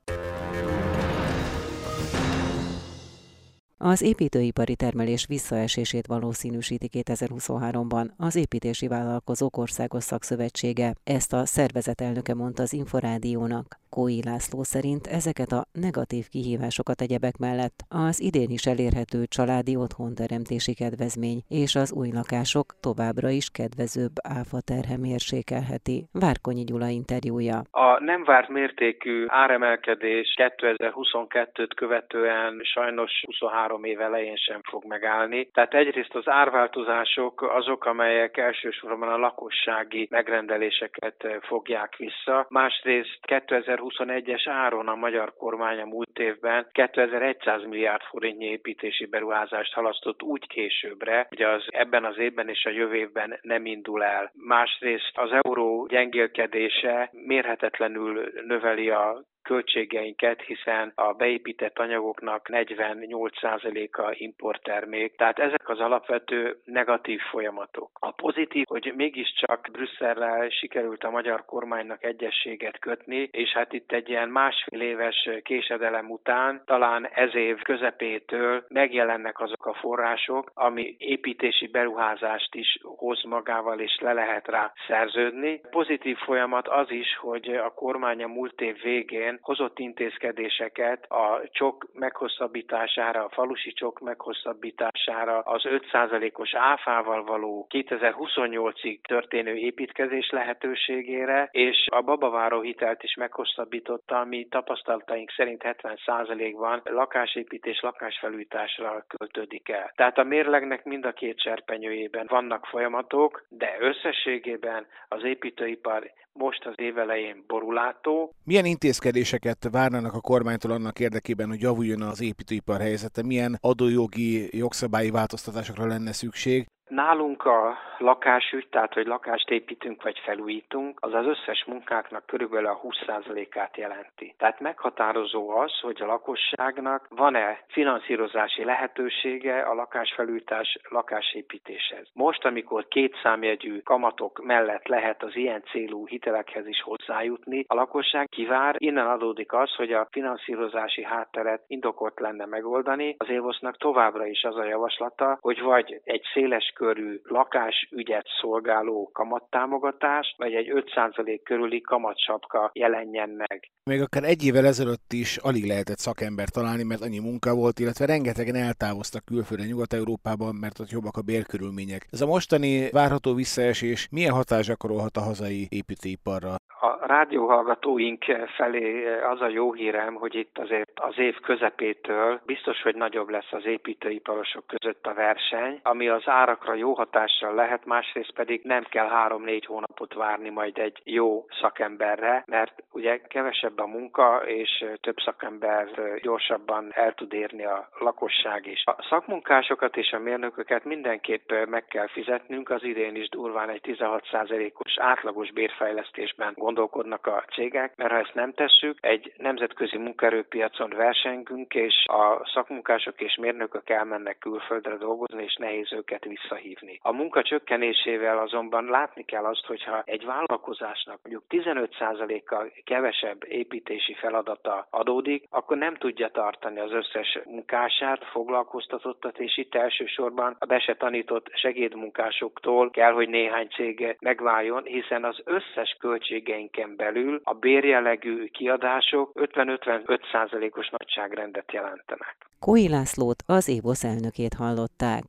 Az 3.83 4.01
építőipari 4.01 4.75
termelés 4.75 5.25
visszaesését 5.25 6.07
valószínűsíti 6.07 6.89
2023-ban 6.94 8.10
az 8.18 8.36
Építési 8.36 8.88
Vállalkozók 8.88 9.57
Országos 9.57 10.04
Szakszövetsége. 10.04 10.95
Ezt 11.04 11.33
a 11.33 11.45
szervezet 11.45 12.01
elnöke 12.01 12.33
mondta 12.33 12.63
az 12.63 12.74
Inforádiónak. 12.74 13.81
Kói 13.96 14.20
László 14.30 14.60
szerint 14.64 15.06
ezeket 15.20 15.52
a 15.60 15.62
negatív 15.88 16.26
kihívásokat 16.34 17.02
egyebek 17.06 17.38
mellett 17.46 17.78
az 18.08 18.18
idén 18.30 18.52
is 18.58 18.66
elérhető 18.74 19.20
családi 19.36 19.74
otthonteremtési 19.86 20.74
kedvezmény 20.82 21.40
és 21.64 21.72
az 21.76 21.90
új 22.00 22.10
lakások 22.20 22.66
továbbra 22.88 23.30
is 23.40 23.48
kedvezőbb 23.60 24.16
áfa 24.40 24.60
terhe 24.72 24.96
mérsékelheti. 25.08 25.98
Várkonyi 26.26 26.64
Gyula 26.70 26.90
interjúja. 27.02 27.58
A 27.88 27.88
nem 28.12 28.22
várt 28.24 28.50
mértékű 28.50 29.26
áremelkedés 29.28 30.28
2022-t 30.38 31.72
követően 31.76 32.52
sajnos 32.64 33.12
23 33.26 33.84
év 33.84 34.00
elején 34.02 34.36
sem 34.36 34.62
fog 34.70 34.84
megállni. 34.86 35.50
Tehát 35.54 35.74
egyrészt 35.74 36.16
az 36.16 36.28
árváltozások 36.28 37.42
azok, 37.42 37.86
amelyek 37.86 38.38
elsősorban 38.38 39.10
a 39.10 39.18
lakossági 39.18 40.08
megrendeléseket 40.10 41.28
fogják 41.42 41.96
vissza. 41.96 42.46
Másrészt 42.50 43.20
2000 43.22 43.81
2021-es 43.81 44.44
áron 44.45 44.88
a 44.88 44.95
magyar 44.95 45.33
kormány 45.38 45.80
a 45.80 45.86
múlt 45.86 46.19
évben 46.19 46.68
2100 46.72 47.63
milliárd 47.63 48.01
forintnyi 48.01 48.45
építési 48.45 49.06
beruházást 49.06 49.74
halasztott 49.74 50.24
úgy 50.24 50.48
későbbre, 50.48 51.25
hogy 51.30 51.42
az 51.42 51.63
ebben 51.68 52.06
az 52.06 52.18
évben 52.18 52.50
és 52.50 52.66
a 52.66 52.69
jövő 52.69 52.95
évben 52.95 53.39
nem 53.42 53.66
indul 53.66 54.04
el. 54.04 54.31
Másrészt 54.33 55.12
az 55.13 55.30
euró 55.42 55.86
gyengélkedése 55.86 57.10
mérhetetlenül 57.12 58.31
növeli 58.48 58.89
a 58.89 59.24
költségeinket, 59.44 60.42
hiszen 60.42 60.92
a 60.96 61.14
beépített 61.14 61.80
anyagoknak 61.80 62.48
48%-a 62.50 64.16
importtermék, 64.18 65.16
tehát 65.16 65.40
ezek 65.40 65.70
az 65.70 65.80
alapvető 65.80 66.58
negatív 66.66 67.20
folyamatok. 67.20 67.90
A 68.00 68.12
pozitív, 68.12 68.66
hogy 68.68 68.94
mégiscsak 68.96 69.68
Brüsszellel 69.72 70.50
sikerült 70.50 71.04
a 71.04 71.10
magyar 71.10 71.46
kormánynak 71.46 72.04
egyességet 72.04 72.80
kötni, 72.80 73.30
és 73.31 73.50
hát 73.50 73.74
itt 73.74 73.92
egy 73.92 74.10
ilyen 74.10 74.30
másfél 74.30 74.81
éves 74.81 75.30
késedelem 75.44 76.10
után, 76.10 76.62
talán 76.66 77.07
ez 77.07 77.36
év 77.36 77.62
közepétől 77.62 78.66
megjelennek 78.68 79.40
azok 79.40 79.66
a 79.66 79.74
források, 79.74 80.52
ami 80.54 80.95
építési 80.98 81.68
beruházást 81.68 82.56
is 82.56 82.80
hoz 82.81 83.24
magával, 83.24 83.80
és 83.80 83.98
le 84.02 84.14
lehet 84.14 84.48
rá 84.48 84.74
szerződni. 84.88 85.62
Pozitív 85.69 86.18
folyamat 86.18 86.68
az 86.68 86.92
is, 86.92 87.18
hogy 87.18 87.48
a 87.48 87.74
kormány 87.74 88.24
a 88.24 88.28
múlt 88.28 88.62
év 88.62 88.81
végén 88.81 89.31
idején 89.31 89.40
hozott 89.42 89.80
intézkedéseket 89.80 91.06
a 91.11 91.42
csok 91.52 91.88
meghosszabbítására, 91.94 93.23
a 93.23 93.30
falusi 93.30 93.73
csok 93.73 94.00
meghosszabbítására, 94.00 95.40
az 95.40 95.64
5%-os 95.66 96.54
áfával 96.56 97.23
való 97.23 97.68
2028-ig 97.69 99.02
történő 99.02 99.56
építkezés 99.56 100.30
lehetőségére, 100.30 101.50
és 101.52 101.88
a 101.92 102.02
babaváró 102.02 102.61
hitelt 102.61 103.04
is 103.04 103.16
meghosszabbította, 103.16 104.19
ami 104.19 104.47
tapasztalataink 104.47 105.31
szerint 105.31 105.61
70%-ban 105.66 106.81
lakásépítés, 106.83 107.80
lakásfelújításra 107.81 109.06
költődik 109.07 109.69
el. 109.69 109.92
Tehát 109.95 110.18
a 110.18 110.23
mérlegnek 110.23 110.83
mind 110.83 111.06
a 111.06 111.11
két 111.11 111.40
serpenyőjében 111.40 112.26
vannak 112.30 112.66
folyamatok, 112.66 113.45
de 113.50 113.78
összességében 113.80 114.85
az 115.07 115.23
építőipar 115.23 116.11
most 116.33 116.66
az 116.66 116.73
évelején 116.76 117.44
borulátó. 117.47 118.33
Milyen 118.44 118.66
intézkedéseket 118.66 119.68
várnának 119.71 120.14
a 120.14 120.21
kormánytól 120.21 120.71
annak 120.71 121.00
érdekében, 121.00 121.47
hogy 121.47 121.61
javuljon 121.61 122.02
az 122.02 122.21
építőipar 122.21 122.80
helyzete? 122.80 123.23
Milyen 123.23 123.57
adójogi, 123.61 124.57
jogszabályi 124.57 125.09
változtatásokra 125.09 125.85
lenne 125.85 126.11
szükség? 126.11 126.66
Nálunk 126.92 127.45
a 127.45 127.78
lakásügy, 127.98 128.68
tehát 128.69 128.94
hogy 128.94 129.06
lakást 129.06 129.50
építünk 129.50 130.04
vagy 130.04 130.19
felújítunk, 130.19 130.98
az 131.02 131.14
az 131.14 131.26
összes 131.26 131.66
munkáknak 131.66 132.26
körülbelül 132.26 132.68
a 132.68 132.81
20%-át 132.81 133.78
jelenti. 133.78 134.36
Tehát 134.38 134.60
meghatározó 134.60 135.50
az, 135.50 135.80
hogy 135.80 136.02
a 136.02 136.06
lakosságnak 136.06 137.07
van-e 137.10 137.64
finanszírozási 137.68 138.64
lehetősége 138.64 139.62
a 139.62 139.74
lakásfelújítás, 139.74 140.78
lakásépítéshez. 140.90 142.07
Most, 142.14 142.45
amikor 142.45 142.88
két 142.88 143.16
számjegyű 143.24 143.80
kamatok 143.80 144.44
mellett 144.44 144.88
lehet 144.88 145.24
az 145.24 145.36
ilyen 145.36 145.64
célú 145.71 146.07
hitelekhez 146.07 146.68
is 146.68 146.81
hozzájutni, 146.81 147.66
a 147.68 147.76
lakosság 147.76 148.28
kivár, 148.30 148.76
innen 148.78 149.07
adódik 149.07 149.54
az, 149.54 149.76
hogy 149.76 149.94
a 149.94 150.07
finanszírozási 150.12 151.04
hátteret 151.04 151.64
indokolt 151.68 152.19
lenne 152.19 152.45
megoldani. 152.45 153.16
Az 153.18 153.30
évosznak 153.30 153.78
továbbra 153.78 154.26
is 154.26 154.44
az 154.44 154.56
a 154.56 154.66
javaslata, 154.66 155.38
hogy 155.42 155.62
vagy 155.62 156.02
egy 156.04 156.24
széles 156.33 156.74
körű 156.81 157.21
lakásügyet 157.23 158.26
szolgáló 158.42 159.09
kamattámogatás, 159.14 160.35
vagy 160.38 160.54
egy 160.54 160.71
5% 160.73 161.40
körüli 161.44 161.81
kamatsapka 161.81 162.69
jelenjen 162.73 163.30
meg. 163.30 163.69
Még 163.83 164.02
akár 164.02 164.23
egy 164.23 164.45
évvel 164.45 164.66
ezelőtt 164.66 165.11
is 165.14 165.38
alig 165.38 165.66
lehetett 165.68 165.97
szakember 165.97 166.47
találni, 166.50 166.83
mert 166.83 167.02
annyi 167.02 167.19
munka 167.19 167.56
volt, 167.56 167.80
illetve 167.80 168.06
rengetegen 168.06 168.56
eltávoztak 168.56 169.26
külföldre 169.26 169.66
Nyugat-Európában, 169.66 170.56
mert 170.56 170.80
ott 170.80 170.95
jobbak 170.97 171.18
a 171.18 171.28
bérkörülmények. 171.31 172.07
Ez 172.11 172.21
a 172.21 172.31
mostani 172.33 172.90
várható 172.92 173.33
visszaesés 173.33 174.07
milyen 174.11 174.33
hatás 174.33 174.66
gyakorolhat 174.68 175.16
a 175.18 175.28
hazai 175.30 175.68
építőiparra? 175.69 176.54
A 176.83 177.07
rádióhallgatóink 177.07 178.23
felé 178.57 178.85
az 179.33 179.42
a 179.42 179.47
jó 179.47 179.73
hírem, 179.73 180.14
hogy 180.14 180.35
itt 180.35 180.57
azért 180.57 181.00
az 181.00 181.18
év 181.18 181.35
közepétől 181.35 182.42
biztos, 182.45 182.81
hogy 182.81 182.95
nagyobb 182.95 183.30
lesz 183.30 183.52
az 183.52 183.66
építőiparosok 183.66 184.68
között 184.68 185.06
a 185.06 185.14
verseny, 185.14 185.80
ami 185.83 186.07
az 186.07 186.23
árakra 186.26 186.70
jó 186.75 186.94
hatással 186.94 187.54
lehet, 187.54 187.85
másrészt 187.85 188.31
pedig 188.31 188.61
nem 188.63 188.83
kell 188.83 189.07
három-négy 189.07 189.66
hónapot 189.66 190.13
várni 190.13 190.49
majd 190.49 190.78
egy 190.78 191.01
jó 191.04 191.45
szakemberre, 191.61 192.44
mert 192.47 192.83
ugye 192.92 193.18
kevesebb 193.18 193.80
a 193.80 193.85
munka, 193.85 194.44
és 194.45 194.85
több 195.01 195.18
szakember 195.25 195.90
gyorsabban 196.21 196.92
el 196.94 197.13
tud 197.13 197.33
érni 197.33 197.66
a 197.66 197.90
lakosság 197.99 198.66
is. 198.66 198.83
A 198.85 199.06
szakmunkásokat 199.09 199.97
és 199.97 200.11
a 200.11 200.19
mérnököket 200.19 200.83
mindenképp 200.83 201.51
meg 201.69 201.85
kell 201.85 202.07
fizetnünk, 202.07 202.69
az 202.69 202.83
idén 202.83 203.16
is 203.16 203.30
durván 203.30 203.69
egy 203.69 203.81
16%-os 203.83 204.97
átlagos 204.97 205.51
bérfejlesztésben 205.51 206.54
gondolkodnak 206.56 207.28
a 207.28 207.44
cégek, 207.54 207.95
mert 207.95 208.11
ha 208.11 208.18
ezt 208.18 208.33
nem 208.33 208.54
tesszük, 208.54 208.97
egy 209.01 209.33
nemzetközi 209.37 209.97
munkaerőpiacon 209.97 210.90
versengünk, 210.90 211.73
és 211.73 212.06
a 212.07 212.49
szakmunkások 212.54 213.21
és 213.21 213.35
mérnökök 213.35 213.90
elmennek 213.90 214.37
külföldre 214.37 214.95
dolgozni, 214.95 215.44
és 215.44 215.56
nehéz 215.56 215.94
őket 215.94 216.25
visszahívni. 216.52 217.00
A 217.02 217.12
munka 217.12 217.42
csökkenésével 217.42 218.38
azonban 218.38 218.86
látni 218.86 219.24
kell 219.24 219.46
azt, 219.46 219.66
hogyha 219.66 220.02
egy 220.06 220.26
vállalkozásnak 220.26 221.20
mondjuk 221.24 221.44
15%-kal 221.50 222.72
kevesebb 222.84 223.44
építési 223.48 224.14
feladata 224.14 224.88
adódik, 224.90 225.48
akkor 225.50 225.78
nem 225.78 225.96
tudja 225.96 226.30
tartani 226.30 226.80
az 226.80 226.92
összes 226.92 227.40
munkását, 227.46 228.26
foglalkoztatottat, 228.26 229.40
és 229.40 229.58
itt 229.58 229.76
elsősorban 229.76 230.56
a 230.60 230.66
be 230.66 230.96
tanított 230.98 231.50
segédmunkásoktól 231.54 232.90
kell, 232.90 233.12
hogy 233.12 233.30
néhány 233.30 233.68
cég 233.68 234.16
megváljon, 234.20 234.84
hiszen 234.84 235.24
az 235.24 235.42
összes 235.44 235.98
költségeinken 236.00 236.96
belül 236.96 237.42
a 237.44 237.54
bérjellegű 237.54 238.46
kiadások 238.46 239.31
50-55%-os 239.34 240.90
nagyságrendet 240.90 241.72
jelentenek. 241.72 242.36
Kói 242.60 242.90
Lászlót, 242.90 243.44
az 243.46 243.70
ÉVOSZ 243.70 244.04
elnökét 244.04 244.54
hallották. 244.54 245.24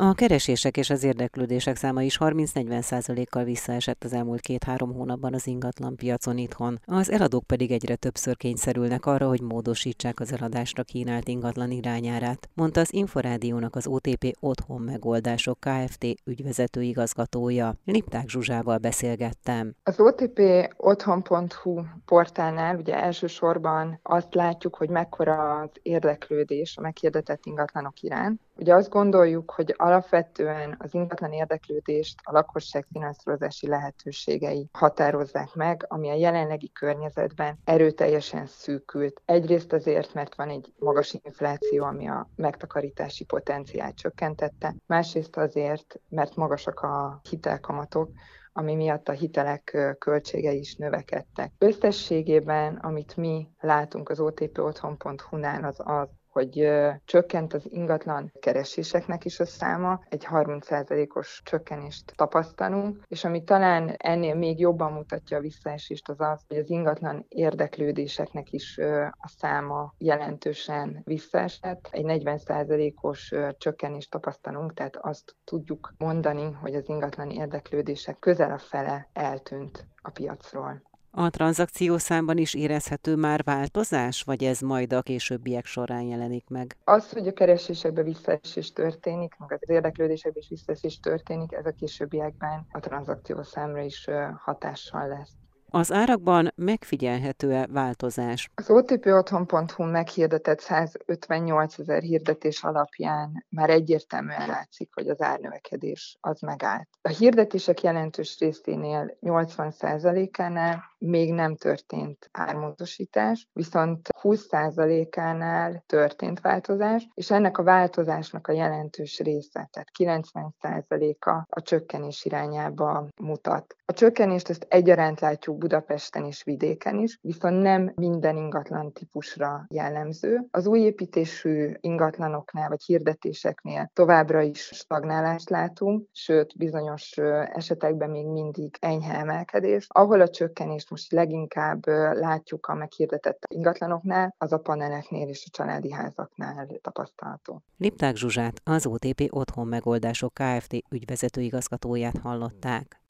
A 0.00 0.14
keresések 0.14 0.76
és 0.76 0.90
az 0.90 1.04
érdeklődések 1.04 1.76
száma 1.76 2.02
is 2.02 2.18
30-40%-kal 2.20 3.44
visszaesett 3.44 4.04
az 4.04 4.12
elmúlt 4.12 4.40
két-három 4.40 4.92
hónapban 4.94 5.34
az 5.34 5.46
ingatlan 5.46 5.96
piacon 5.96 6.38
itthon. 6.38 6.78
Az 6.86 7.10
eladók 7.10 7.44
pedig 7.44 7.70
egyre 7.70 7.96
többször 7.96 8.36
kényszerülnek 8.36 9.06
arra, 9.06 9.28
hogy 9.28 9.40
módosítsák 9.40 10.20
az 10.20 10.32
eladásra 10.32 10.82
kínált 10.82 11.28
ingatlan 11.28 11.70
irányárát, 11.70 12.48
mondta 12.54 12.80
az 12.80 12.92
Inforádiónak 12.92 13.76
az 13.76 13.86
OTP 13.86 14.36
Otthon 14.40 14.80
Megoldások 14.80 15.58
Kft. 15.60 16.06
ügyvezető 16.24 16.82
igazgatója. 16.82 17.74
Lipták 17.84 18.28
Zsuzsával 18.28 18.78
beszélgettem. 18.78 19.74
Az 19.82 20.00
OTP 20.00 20.40
otthon.hu 20.76 21.82
portálnál 22.04 22.76
ugye 22.76 23.02
elsősorban 23.02 24.00
azt 24.02 24.34
látjuk, 24.34 24.76
hogy 24.76 24.88
mekkora 24.88 25.58
az 25.60 25.70
érdeklődés 25.82 26.76
a 26.76 26.80
meghirdetett 26.80 27.46
ingatlanok 27.46 28.00
iránt, 28.00 28.40
Ugye 28.58 28.74
azt 28.74 28.88
gondoljuk, 28.88 29.50
hogy 29.50 29.74
alapvetően 29.76 30.76
az 30.78 30.94
ingatlan 30.94 31.32
érdeklődést 31.32 32.20
a 32.22 32.32
lakosság 32.32 32.86
finanszírozási 32.92 33.68
lehetőségei 33.68 34.68
határozzák 34.72 35.54
meg, 35.54 35.84
ami 35.88 36.08
a 36.10 36.14
jelenlegi 36.14 36.72
környezetben 36.72 37.58
erőteljesen 37.64 38.46
szűkült. 38.46 39.22
Egyrészt 39.24 39.72
azért, 39.72 40.14
mert 40.14 40.34
van 40.34 40.48
egy 40.48 40.72
magas 40.78 41.16
infláció, 41.22 41.84
ami 41.84 42.08
a 42.08 42.28
megtakarítási 42.36 43.24
potenciált 43.24 43.96
csökkentette, 43.96 44.74
másrészt 44.86 45.36
azért, 45.36 46.00
mert 46.08 46.36
magasak 46.36 46.80
a 46.80 47.20
hitelkamatok, 47.30 48.10
ami 48.52 48.74
miatt 48.74 49.08
a 49.08 49.12
hitelek 49.12 49.94
költségei 49.98 50.58
is 50.58 50.76
növekedtek. 50.76 51.52
Összességében, 51.58 52.76
amit 52.76 53.16
mi 53.16 53.48
látunk 53.60 54.08
az 54.08 54.20
otpotthon.hu-nál, 54.20 55.64
az 55.64 55.80
az, 55.84 56.08
hogy 56.38 56.68
csökkent 57.04 57.54
az 57.54 57.66
ingatlan 57.68 58.32
kereséseknek 58.40 59.24
is 59.24 59.40
a 59.40 59.44
száma, 59.44 60.00
egy 60.08 60.26
30%-os 60.30 61.40
csökkenést 61.44 62.12
tapasztalunk, 62.16 63.02
és 63.08 63.24
ami 63.24 63.44
talán 63.44 63.94
ennél 63.96 64.34
még 64.34 64.58
jobban 64.58 64.92
mutatja 64.92 65.36
a 65.36 65.40
visszaesést 65.40 66.08
az 66.08 66.20
az, 66.20 66.40
hogy 66.48 66.56
az 66.56 66.70
ingatlan 66.70 67.26
érdeklődéseknek 67.28 68.52
is 68.52 68.78
a 69.10 69.28
száma 69.38 69.94
jelentősen 69.98 71.00
visszaesett. 71.04 71.88
Egy 71.90 72.04
40%-os 72.06 73.34
csökkenést 73.58 74.10
tapasztalunk, 74.10 74.74
tehát 74.74 74.96
azt 74.96 75.36
tudjuk 75.44 75.94
mondani, 75.96 76.52
hogy 76.52 76.74
az 76.74 76.88
ingatlan 76.88 77.30
érdeklődések 77.30 78.18
közel 78.18 78.50
a 78.50 78.58
fele 78.58 79.08
eltűnt 79.12 79.86
a 80.02 80.10
piacról. 80.10 80.87
A 81.20 81.30
tranzakciószámban 81.30 82.38
is 82.38 82.54
érezhető 82.54 83.16
már 83.16 83.42
változás, 83.44 84.22
vagy 84.22 84.44
ez 84.44 84.60
majd 84.60 84.92
a 84.92 85.02
későbbiek 85.02 85.64
során 85.64 86.02
jelenik 86.02 86.48
meg? 86.48 86.76
Az, 86.84 87.12
hogy 87.12 87.28
a 87.28 87.32
keresésekben 87.32 88.04
visszaesés 88.04 88.72
történik, 88.72 89.34
meg 89.38 89.52
az 89.52 89.70
érdeklődésekben 89.70 90.42
is 90.42 90.48
visszaesés 90.48 91.00
történik, 91.00 91.52
ez 91.52 91.66
a 91.66 91.70
későbbiekben 91.70 92.66
a 92.72 92.80
tranzakciószámra 92.80 93.80
is 93.82 94.08
hatással 94.44 95.08
lesz. 95.08 95.32
Az 95.70 95.92
árakban 95.92 96.52
megfigyelhető-e 96.54 97.66
változás? 97.66 98.50
Az 98.54 98.70
otpotthon.hu 98.70 99.84
meghirdetett 99.84 100.60
158 100.60 101.78
ezer 101.78 102.02
hirdetés 102.02 102.62
alapján 102.62 103.46
már 103.48 103.70
egyértelműen 103.70 104.48
látszik, 104.48 104.90
hogy 104.94 105.08
az 105.08 105.20
árnövekedés 105.20 106.16
az 106.20 106.40
megállt. 106.40 106.88
A 107.02 107.08
hirdetések 107.08 107.82
jelentős 107.82 108.38
részénél 108.38 109.16
80%-ánál 109.20 110.84
még 110.98 111.32
nem 111.32 111.56
történt 111.56 112.28
ármódosítás, 112.32 113.48
viszont 113.52 114.08
20%-ánál 114.22 115.82
történt 115.86 116.40
változás, 116.40 117.08
és 117.14 117.30
ennek 117.30 117.58
a 117.58 117.62
változásnak 117.62 118.46
a 118.46 118.52
jelentős 118.52 119.18
része, 119.18 119.68
tehát 119.72 119.88
90%-a 119.98 121.30
a 121.48 121.62
csökkenés 121.62 122.24
irányába 122.24 123.08
mutat. 123.20 123.74
A 123.84 123.92
csökkenést 123.92 124.48
ezt 124.48 124.66
egyaránt 124.68 125.20
látjuk 125.20 125.57
Budapesten 125.58 126.24
és 126.24 126.42
vidéken 126.42 126.98
is, 126.98 127.18
viszont 127.22 127.62
nem 127.62 127.92
minden 127.94 128.36
ingatlan 128.36 128.92
típusra 128.92 129.66
jellemző. 129.68 130.46
Az 130.50 130.66
új 130.66 130.80
építésű 130.80 131.72
ingatlanoknál 131.80 132.68
vagy 132.68 132.82
hirdetéseknél 132.82 133.90
továbbra 133.92 134.40
is 134.40 134.60
stagnálást 134.72 135.50
látunk, 135.50 136.06
sőt 136.12 136.56
bizonyos 136.56 137.16
esetekben 137.52 138.10
még 138.10 138.26
mindig 138.26 138.76
enyhe 138.80 139.14
emelkedés. 139.14 139.86
Ahol 139.88 140.20
a 140.20 140.28
csökkenést 140.28 140.90
most 140.90 141.12
leginkább 141.12 141.86
látjuk 142.12 142.66
a 142.66 142.74
meghirdetett 142.74 143.44
ingatlanoknál, 143.54 144.34
az 144.38 144.52
a 144.52 144.58
paneleknél 144.58 145.28
és 145.28 145.44
a 145.46 145.50
családi 145.50 145.92
házaknál 145.92 146.66
tapasztalható. 146.82 147.62
Lipták 147.76 148.16
Zsuzsát, 148.16 148.60
az 148.64 148.86
OTP 148.86 149.26
Otthon 149.30 149.66
Megoldások 149.66 150.32
Kft. 150.34 150.74
ügyvezető 150.90 151.40
igazgatóját 151.40 152.18
hallották. 152.18 153.00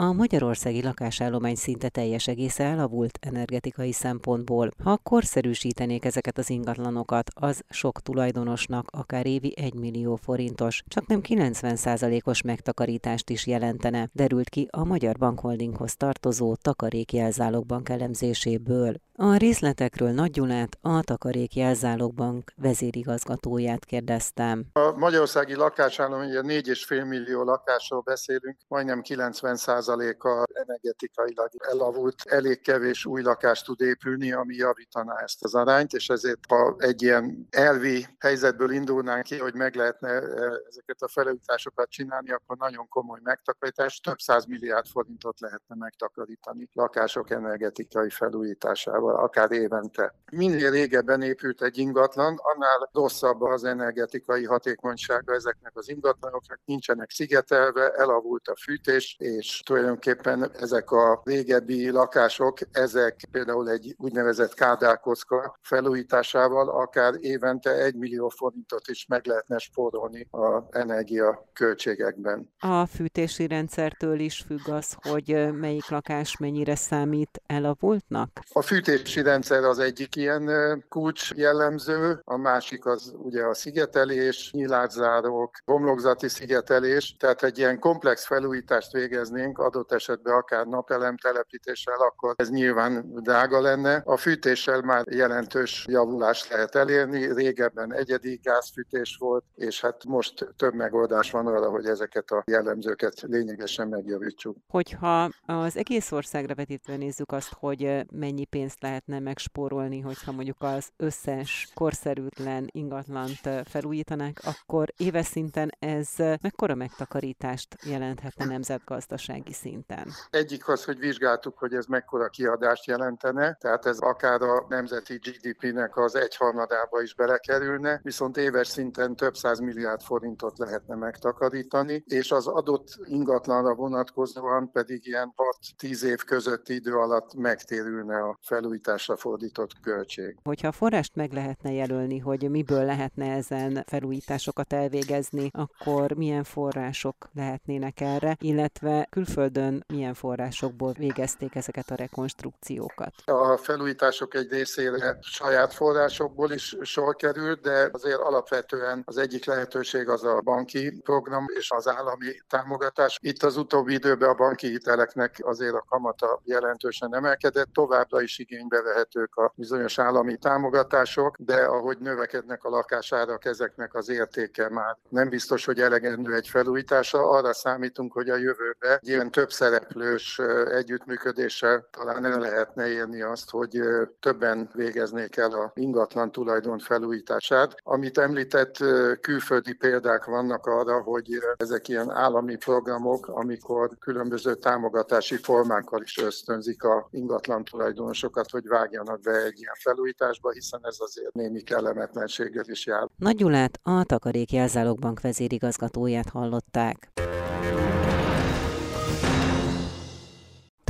A 0.00 0.12
magyarországi 0.12 0.82
lakásállomány 0.82 1.54
szinte 1.54 1.88
teljes 1.88 2.28
egésze 2.28 2.64
elavult 2.64 3.18
energetikai 3.20 3.92
szempontból. 3.92 4.70
Ha 4.82 4.96
korszerűsítenék 5.02 6.04
ezeket 6.04 6.38
az 6.38 6.50
ingatlanokat, 6.50 7.30
az 7.34 7.62
sok 7.68 8.00
tulajdonosnak 8.00 8.88
akár 8.90 9.26
évi 9.26 9.54
1 9.56 9.74
millió 9.74 10.16
forintos, 10.16 10.82
csak 10.88 11.06
nem 11.06 11.20
90%-os 11.22 12.42
megtakarítást 12.42 13.30
is 13.30 13.46
jelentene, 13.46 14.10
derült 14.12 14.48
ki 14.48 14.68
a 14.70 14.84
Magyar 14.84 15.16
Bankholdinghoz 15.18 15.96
tartozó 15.96 16.54
takarékjelzálogbank 16.54 17.88
elemzéséből. 17.88 18.94
A 19.22 19.36
részletekről 19.36 20.10
Nagy 20.10 20.30
Gyulát, 20.30 20.78
a 20.80 21.02
Takarék 21.02 21.54
Jelzálogbank 21.56 22.52
vezérigazgatóját 22.56 23.84
kérdeztem. 23.84 24.64
A 24.72 24.90
magyarországi 24.90 25.54
lakásállam 25.54 26.20
ugye 26.20 26.40
4,5 26.40 27.08
millió 27.08 27.42
lakásról 27.42 28.00
beszélünk, 28.00 28.56
majdnem 28.68 29.00
90%-a 29.04 30.44
energetikailag 30.52 31.48
elavult, 31.58 32.14
elég 32.24 32.60
kevés 32.60 33.04
új 33.04 33.22
lakást 33.22 33.64
tud 33.64 33.80
épülni, 33.80 34.32
ami 34.32 34.54
javítaná 34.54 35.14
ezt 35.22 35.44
az 35.44 35.54
arányt, 35.54 35.92
és 35.92 36.08
ezért 36.08 36.40
ha 36.48 36.74
egy 36.78 37.02
ilyen 37.02 37.46
elvi 37.50 38.06
helyzetből 38.18 38.70
indulnánk 38.70 39.22
ki, 39.24 39.38
hogy 39.38 39.54
meg 39.54 39.74
lehetne 39.74 40.08
e, 40.08 40.22
ezeket 40.68 41.02
a 41.02 41.08
felújításokat 41.08 41.90
csinálni, 41.90 42.30
akkor 42.30 42.56
nagyon 42.56 42.88
komoly 42.88 43.20
megtakarítás, 43.22 44.00
több 44.00 44.18
száz 44.18 44.44
milliárd 44.44 44.86
forintot 44.86 45.40
lehetne 45.40 45.74
megtakarítani 45.78 46.68
lakások 46.72 47.30
energetikai 47.30 48.10
felújításával, 48.10 49.09
akár 49.14 49.52
évente. 49.52 50.14
Minél 50.32 50.70
régebben 50.70 51.22
épült 51.22 51.62
egy 51.62 51.78
ingatlan, 51.78 52.38
annál 52.54 52.88
rosszabb 52.92 53.42
az 53.42 53.64
energetikai 53.64 54.44
hatékonysága 54.44 55.34
ezeknek 55.34 55.72
az 55.74 55.88
ingatlanoknak, 55.88 56.60
nincsenek 56.64 57.10
szigetelve, 57.10 57.90
elavult 57.90 58.48
a 58.48 58.56
fűtés, 58.56 59.16
és 59.18 59.62
tulajdonképpen 59.64 60.50
ezek 60.60 60.90
a 60.90 61.20
régebbi 61.24 61.90
lakások, 61.90 62.58
ezek 62.72 63.20
például 63.30 63.70
egy 63.70 63.94
úgynevezett 63.98 64.54
kádárkocka 64.54 65.58
felújításával 65.62 66.68
akár 66.68 67.14
évente 67.20 67.70
egy 67.70 67.94
millió 67.94 68.28
forintot 68.28 68.88
is 68.88 69.06
meg 69.08 69.26
lehetne 69.26 69.58
spórolni 69.58 70.28
a 70.30 70.62
energia 70.70 71.48
költségekben. 71.52 72.52
A 72.58 72.86
fűtési 72.86 73.46
rendszertől 73.46 74.18
is 74.18 74.44
függ 74.46 74.68
az, 74.68 74.96
hogy 75.00 75.52
melyik 75.52 75.88
lakás 75.88 76.38
mennyire 76.38 76.74
számít 76.74 77.42
elavultnak? 77.46 78.40
A 78.52 78.62
fűtési 79.00 79.22
rendszer 79.22 79.64
az 79.64 79.78
egyik 79.78 80.16
ilyen 80.16 80.84
kulcs 80.88 81.30
jellemző, 81.34 82.20
a 82.24 82.36
másik 82.36 82.86
az 82.86 83.14
ugye 83.16 83.42
a 83.42 83.54
szigetelés, 83.54 84.50
nyilászárók, 84.52 85.50
homlokzati 85.64 86.28
szigetelés, 86.28 87.16
tehát 87.18 87.42
egy 87.42 87.58
ilyen 87.58 87.78
komplex 87.78 88.26
felújítást 88.26 88.92
végeznénk, 88.92 89.58
adott 89.58 89.92
esetben 89.92 90.34
akár 90.34 90.66
napelem 90.66 91.16
telepítéssel, 91.16 91.94
akkor 91.94 92.34
ez 92.36 92.50
nyilván 92.50 93.12
drága 93.22 93.60
lenne. 93.60 94.02
A 94.04 94.16
fűtéssel 94.16 94.80
már 94.80 95.04
jelentős 95.10 95.84
javulást 95.88 96.50
lehet 96.50 96.74
elérni, 96.74 97.32
régebben 97.32 97.94
egyedi 97.94 98.40
gázfűtés 98.42 99.16
volt, 99.18 99.44
és 99.54 99.80
hát 99.80 100.04
most 100.04 100.48
több 100.56 100.74
megoldás 100.74 101.30
van 101.30 101.46
arra, 101.46 101.70
hogy 101.70 101.86
ezeket 101.86 102.30
a 102.30 102.42
jellemzőket 102.46 103.20
lényegesen 103.20 103.88
megjavítsuk. 103.88 104.56
Hogyha 104.68 105.30
az 105.46 105.76
egész 105.76 106.12
országra 106.12 106.54
vetítve 106.54 106.96
nézzük 106.96 107.32
azt, 107.32 107.52
hogy 107.52 108.04
mennyi 108.12 108.44
pénzt 108.44 108.80
lehetne 108.90 109.18
megspórolni, 109.18 110.00
hogyha 110.00 110.32
mondjuk 110.32 110.56
az 110.60 110.88
összes 110.96 111.68
korszerűtlen 111.74 112.68
ingatlant 112.70 113.40
felújítanák, 113.64 114.40
akkor 114.44 114.92
éves 114.96 115.26
szinten 115.26 115.70
ez 115.78 116.08
mekkora 116.16 116.74
megtakarítást 116.74 117.76
jelenthetne 117.84 118.44
nemzetgazdasági 118.44 119.52
szinten? 119.52 120.08
Egyik 120.30 120.68
az, 120.68 120.84
hogy 120.84 120.98
vizsgáltuk, 120.98 121.58
hogy 121.58 121.74
ez 121.74 121.86
mekkora 121.86 122.28
kiadást 122.28 122.86
jelentene, 122.86 123.56
tehát 123.60 123.86
ez 123.86 123.98
akár 123.98 124.42
a 124.42 124.66
nemzeti 124.68 125.16
GDP-nek 125.16 125.96
az 125.96 126.14
egyharmadába 126.14 127.02
is 127.02 127.14
belekerülne, 127.14 128.00
viszont 128.02 128.36
éves 128.36 128.68
szinten 128.68 129.16
több 129.16 129.36
száz 129.36 129.58
milliárd 129.58 130.02
forintot 130.02 130.58
lehetne 130.58 130.94
megtakarítani, 130.94 132.04
és 132.06 132.30
az 132.32 132.46
adott 132.46 132.88
ingatlanra 133.04 133.74
vonatkozóan 133.74 134.70
pedig 134.72 135.06
ilyen 135.06 135.34
6-10 135.80 136.02
év 136.02 136.24
közötti 136.24 136.74
idő 136.74 136.94
alatt 136.94 137.34
megtérülne 137.34 138.18
a 138.22 138.38
felújításra 138.70 139.16
fordított 139.16 139.70
költség. 139.82 140.36
Hogyha 140.42 140.68
a 140.68 140.72
forrást 140.72 141.14
meg 141.14 141.32
lehetne 141.32 141.72
jelölni, 141.72 142.18
hogy 142.18 142.50
miből 142.50 142.84
lehetne 142.84 143.32
ezen 143.32 143.84
felújításokat 143.86 144.72
elvégezni, 144.72 145.50
akkor 145.52 146.12
milyen 146.12 146.44
források 146.44 147.28
lehetnének 147.34 148.00
erre, 148.00 148.36
illetve 148.40 149.06
külföldön 149.10 149.84
milyen 149.86 150.14
forrásokból 150.14 150.92
végezték 150.92 151.54
ezeket 151.54 151.90
a 151.90 151.94
rekonstrukciókat? 151.94 153.14
A 153.24 153.56
felújítások 153.56 154.34
egy 154.34 154.50
részére 154.50 155.18
saját 155.20 155.74
forrásokból 155.74 156.52
is 156.52 156.76
sor 156.82 157.16
került, 157.16 157.60
de 157.60 157.88
azért 157.92 158.18
alapvetően 158.18 159.02
az 159.06 159.16
egyik 159.16 159.44
lehetőség 159.44 160.08
az 160.08 160.24
a 160.24 160.40
banki 160.44 161.00
program 161.02 161.44
és 161.58 161.70
az 161.70 161.88
állami 161.88 162.32
támogatás. 162.48 163.18
Itt 163.22 163.42
az 163.42 163.56
utóbbi 163.56 163.94
időben 163.94 164.28
a 164.28 164.34
banki 164.34 164.68
hiteleknek 164.68 165.36
azért 165.42 165.74
a 165.74 165.84
kamata 165.88 166.40
jelentősen 166.44 167.14
emelkedett, 167.14 167.72
továbbra 167.72 168.22
is 168.22 168.38
igénybe 168.60 168.82
vehetők 168.82 169.36
a 169.36 169.52
bizonyos 169.56 169.98
állami 169.98 170.36
támogatások, 170.36 171.36
de 171.38 171.56
ahogy 171.56 171.98
növekednek 171.98 172.64
a 172.64 172.68
lakásárak, 172.68 173.44
ezeknek 173.44 173.94
az 173.94 174.08
értéke 174.08 174.68
már 174.68 174.96
nem 175.08 175.28
biztos, 175.28 175.64
hogy 175.64 175.80
elegendő 175.80 176.34
egy 176.34 176.48
felújítása. 176.48 177.30
Arra 177.30 177.52
számítunk, 177.52 178.12
hogy 178.12 178.28
a 178.28 178.36
jövőben 178.36 178.98
egy 179.00 179.08
ilyen 179.08 179.30
több 179.30 179.50
szereplős 179.50 180.38
együttműködéssel 180.70 181.88
talán 181.90 182.24
el 182.24 182.38
lehetne 182.38 182.88
érni 182.88 183.22
azt, 183.22 183.50
hogy 183.50 183.80
többen 184.20 184.70
végeznék 184.74 185.36
el 185.36 185.52
a 185.52 185.70
ingatlan 185.74 186.32
tulajdon 186.32 186.78
felújítását. 186.78 187.74
Amit 187.82 188.18
említett, 188.18 188.76
külföldi 189.20 189.72
példák 189.72 190.24
vannak 190.24 190.66
arra, 190.66 191.02
hogy 191.02 191.38
ezek 191.56 191.88
ilyen 191.88 192.10
állami 192.10 192.56
programok, 192.56 193.26
amikor 193.26 193.90
különböző 193.98 194.54
támogatási 194.54 195.36
formákkal 195.36 196.02
is 196.02 196.18
ösztönzik 196.18 196.82
a 196.82 197.08
ingatlan 197.10 197.64
tulajdonosokat, 197.64 198.49
hogy 198.50 198.66
vágjanak 198.66 199.20
be 199.20 199.44
egy 199.44 199.60
ilyen 199.60 199.74
felújításba, 199.78 200.50
hiszen 200.50 200.80
ez 200.82 200.96
azért 200.98 201.32
némi 201.34 201.62
kellemetlenséggel 201.62 202.64
is 202.66 202.86
jár. 202.86 203.08
Nagy 203.16 203.36
Gyulát, 203.36 203.80
a 203.82 204.04
Takarék 204.04 204.52
Jelzálogbank 204.52 205.20
vezérigazgatóját 205.20 206.28
hallották. 206.28 207.08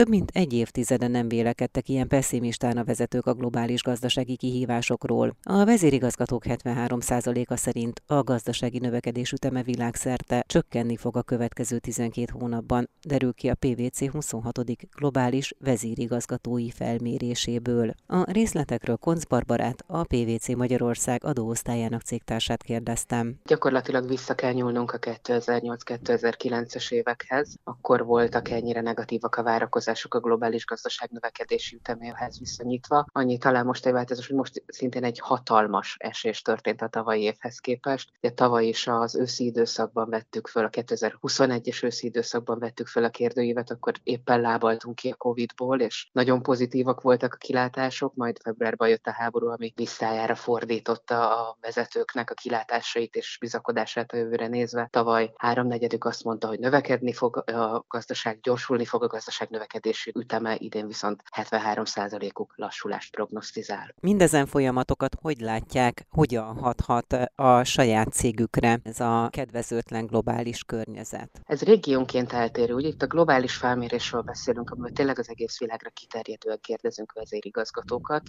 Több 0.00 0.08
mint 0.08 0.30
egy 0.34 0.52
évtizede 0.52 1.08
nem 1.08 1.28
vélekedtek 1.28 1.88
ilyen 1.88 2.08
pessimistán 2.08 2.76
a 2.76 2.84
vezetők 2.84 3.26
a 3.26 3.34
globális 3.34 3.82
gazdasági 3.82 4.36
kihívásokról. 4.36 5.36
A 5.42 5.64
vezérigazgatók 5.64 6.42
73%-a 6.46 7.56
szerint 7.56 8.02
a 8.06 8.22
gazdasági 8.22 8.78
növekedés 8.78 9.32
üteme 9.32 9.62
világszerte 9.62 10.44
csökkenni 10.46 10.96
fog 10.96 11.16
a 11.16 11.22
következő 11.22 11.78
12 11.78 12.32
hónapban, 12.38 12.88
derül 13.02 13.32
ki 13.32 13.48
a 13.48 13.54
PVC 13.54 14.10
26. 14.10 14.58
globális 14.96 15.54
vezérigazgatói 15.58 16.70
felméréséből. 16.70 17.94
A 18.06 18.30
részletekről 18.30 18.96
Konc 18.96 19.24
Barbarát, 19.24 19.84
a 19.86 20.04
PVC 20.04 20.48
Magyarország 20.48 21.24
adóosztályának 21.24 22.02
cégtársát 22.02 22.62
kérdeztem. 22.62 23.34
Gyakorlatilag 23.44 24.08
vissza 24.08 24.34
kell 24.34 24.52
nyúlnunk 24.52 24.92
a 24.92 24.98
2008-2009-es 24.98 26.92
évekhez. 26.92 27.54
Akkor 27.64 28.04
voltak 28.04 28.50
ennyire 28.50 28.80
negatívak 28.80 29.36
a 29.36 29.42
várakozások 29.42 29.88
változások 29.90 30.14
a 30.14 30.20
globális 30.20 30.66
gazdaság 30.66 31.11
növekedési 31.11 31.76
üteméhez 31.76 32.38
viszonyítva. 32.38 33.07
Annyi 33.12 33.38
talán 33.38 33.66
most 33.66 33.87
egy 33.87 33.92
változás, 33.92 34.26
hogy 34.26 34.37
most 34.37 34.62
szintén 34.66 35.05
egy 35.05 35.18
hatalmas 35.18 35.96
esés 35.98 36.42
történt 36.42 36.83
a 36.83 36.88
tavalyi 36.88 37.22
évhez 37.22 37.59
képest. 37.59 38.11
Ugye 38.22 38.33
tavaly 38.33 38.66
is 38.66 38.87
az 38.87 39.16
őszi 39.16 39.44
időszakban 39.44 40.11
vettük 40.11 40.46
föl, 40.46 40.64
a 40.64 40.68
2021-es 40.68 41.85
őszi 41.85 42.07
időszakban 42.07 42.59
vettük 42.59 42.87
föl 42.87 43.05
a 43.05 43.11
kérdőívet, 43.11 43.70
akkor 43.70 43.92
éppen 44.03 44.40
lábaltunk 44.40 44.94
ki 44.94 45.09
a 45.09 45.14
Covid-ból, 45.14 45.81
és 45.81 46.09
nagyon 46.12 46.42
pozitívak 46.42 47.00
voltak 47.00 47.35
a 47.35 47.37
kilátások, 47.37 48.14
majd 48.14 48.38
februárban 48.42 48.88
jött 48.88 49.07
a 49.07 49.12
háború, 49.12 49.48
ami 49.48 49.72
visszájára 49.76 50.35
fordította 50.35 51.48
a 51.48 51.57
vezetőknek 51.61 52.31
a 52.31 52.35
kilátásait 52.35 53.16
és 53.16 53.37
bizakodását 53.40 54.12
a 54.12 54.16
jövőre 54.16 54.46
nézve. 54.46 54.88
Tavaly 54.90 55.33
háromnegyedük 55.37 56.05
azt 56.05 56.24
mondta, 56.24 56.46
hogy 56.46 56.59
növekedni 56.59 57.12
fog 57.12 57.37
a 57.37 57.85
gazdaság, 57.88 58.40
gyorsulni 58.40 58.85
fog 58.85 59.03
a 59.03 59.07
gazdaság 59.07 59.48
növekedni 59.50 59.69
növekedési 59.72 60.12
üteme, 60.14 60.56
idén 60.59 60.87
viszont 60.87 61.22
73%-uk 61.37 62.52
lassulást 62.56 63.11
prognosztizál. 63.11 63.94
Mindezen 64.00 64.46
folyamatokat 64.46 65.16
hogy 65.20 65.40
látják, 65.40 66.06
hogyan 66.11 66.59
hathat 66.59 67.16
a 67.35 67.64
saját 67.64 68.12
cégükre 68.12 68.80
ez 68.83 69.00
a 69.00 69.28
kedvezőtlen 69.30 70.06
globális 70.06 70.64
környezet? 70.64 71.40
Ez 71.44 71.62
régiónként 71.62 72.33
eltérő. 72.33 72.74
Ugye 72.74 72.88
itt 72.88 73.02
a 73.02 73.06
globális 73.06 73.56
felmérésről 73.56 74.20
beszélünk, 74.20 74.70
amiben 74.70 74.94
tényleg 74.94 75.18
az 75.18 75.28
egész 75.28 75.59
világra 75.59 75.90
kiterjedően 75.90 76.59
kérdezünk 76.61 77.12
vezérigazgatókat, 77.12 78.22